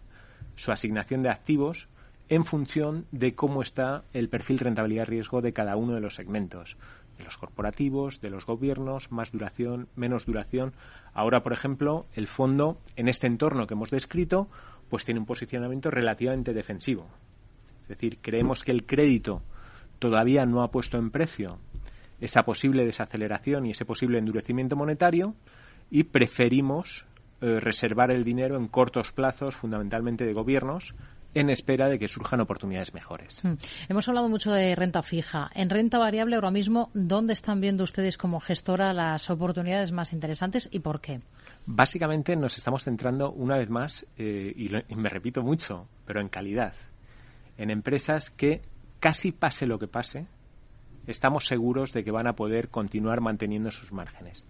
[0.55, 1.87] su asignación de activos
[2.29, 6.75] en función de cómo está el perfil rentabilidad-riesgo de cada uno de los segmentos,
[7.17, 10.73] de los corporativos, de los gobiernos, más duración, menos duración.
[11.13, 14.49] Ahora, por ejemplo, el fondo, en este entorno que hemos descrito,
[14.89, 17.07] pues tiene un posicionamiento relativamente defensivo.
[17.83, 19.41] Es decir, creemos que el crédito
[19.99, 21.59] todavía no ha puesto en precio
[22.19, 25.35] esa posible desaceleración y ese posible endurecimiento monetario
[25.89, 27.05] y preferimos
[27.41, 30.95] eh, reservar el dinero en cortos plazos, fundamentalmente de gobiernos,
[31.35, 33.39] en espera de que surjan oportunidades mejores.
[33.43, 33.53] Hmm.
[33.87, 35.51] Hemos hablado mucho de renta fija.
[35.53, 40.67] En renta variable, ahora mismo, ¿dónde están viendo ustedes como gestora las oportunidades más interesantes
[40.71, 41.21] y por qué?
[41.67, 46.73] Básicamente nos estamos centrando una vez más, eh, y me repito mucho, pero en calidad,
[47.57, 48.61] en empresas que
[48.99, 50.27] casi pase lo que pase,
[51.07, 54.45] estamos seguros de que van a poder continuar manteniendo sus márgenes.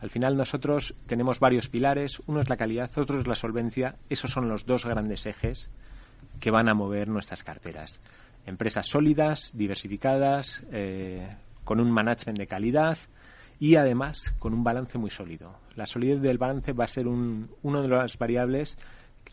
[0.00, 4.30] Al final nosotros tenemos varios pilares, uno es la calidad, otro es la solvencia, esos
[4.30, 5.70] son los dos grandes ejes
[6.40, 8.00] que van a mover nuestras carteras.
[8.44, 12.98] Empresas sólidas, diversificadas, eh, con un management de calidad
[13.60, 15.56] y además con un balance muy sólido.
[15.76, 18.76] La solidez del balance va a ser un, uno de las variables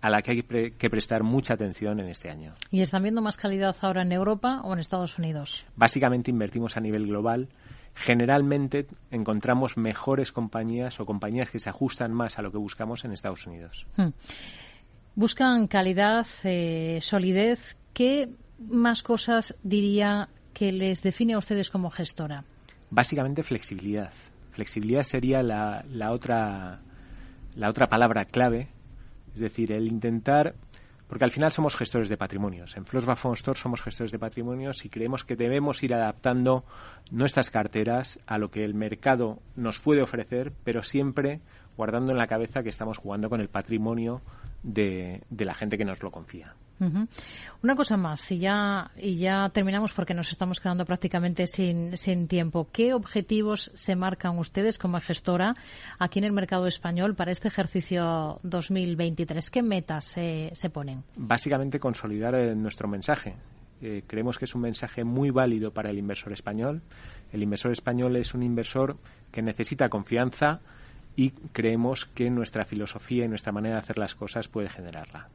[0.01, 2.53] a la que hay que prestar mucha atención en este año.
[2.71, 5.65] ¿Y están viendo más calidad ahora en Europa o en Estados Unidos?
[5.75, 7.49] Básicamente invertimos a nivel global.
[7.95, 13.11] Generalmente encontramos mejores compañías o compañías que se ajustan más a lo que buscamos en
[13.11, 13.85] Estados Unidos.
[13.97, 14.09] Hmm.
[15.15, 17.77] Buscan calidad, eh, solidez.
[17.93, 18.29] ¿Qué
[18.59, 22.45] más cosas diría que les define a ustedes como gestora?
[22.89, 24.13] Básicamente flexibilidad.
[24.51, 26.79] Flexibilidad sería la, la otra
[27.55, 28.69] la otra palabra clave,
[29.33, 30.55] es decir, el intentar
[31.09, 32.77] porque al final somos gestores de patrimonios.
[32.77, 36.63] En Floss Store somos gestores de patrimonios y creemos que debemos ir adaptando
[37.09, 41.41] nuestras carteras a lo que el mercado nos puede ofrecer, pero siempre
[41.75, 44.21] guardando en la cabeza que estamos jugando con el patrimonio
[44.61, 46.53] de, de la gente que nos lo confía.
[47.61, 52.27] Una cosa más, y ya, y ya terminamos porque nos estamos quedando prácticamente sin, sin
[52.27, 52.67] tiempo.
[52.71, 55.53] ¿Qué objetivos se marcan ustedes como gestora
[55.99, 59.51] aquí en el mercado español para este ejercicio 2023?
[59.51, 61.03] ¿Qué metas se, se ponen?
[61.15, 63.35] Básicamente consolidar eh, nuestro mensaje.
[63.81, 66.81] Eh, creemos que es un mensaje muy válido para el inversor español.
[67.31, 68.97] El inversor español es un inversor
[69.31, 70.61] que necesita confianza,
[71.19, 75.27] y creemos que nuestra filosofía y nuestra manera de hacer las cosas puede generarla.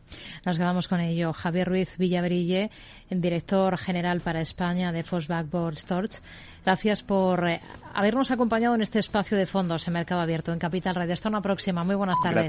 [0.47, 1.35] Nos quedamos con ello.
[1.35, 2.71] Javier Ruiz Villabrille,
[3.11, 6.21] director general para España de Fosback Board Storage.
[6.65, 7.61] Gracias por eh,
[7.93, 11.13] habernos acompañado en este espacio de fondos en Mercado Abierto en Capital Radio.
[11.13, 11.85] Hasta una próxima.
[11.85, 12.49] Muy buenas tardes.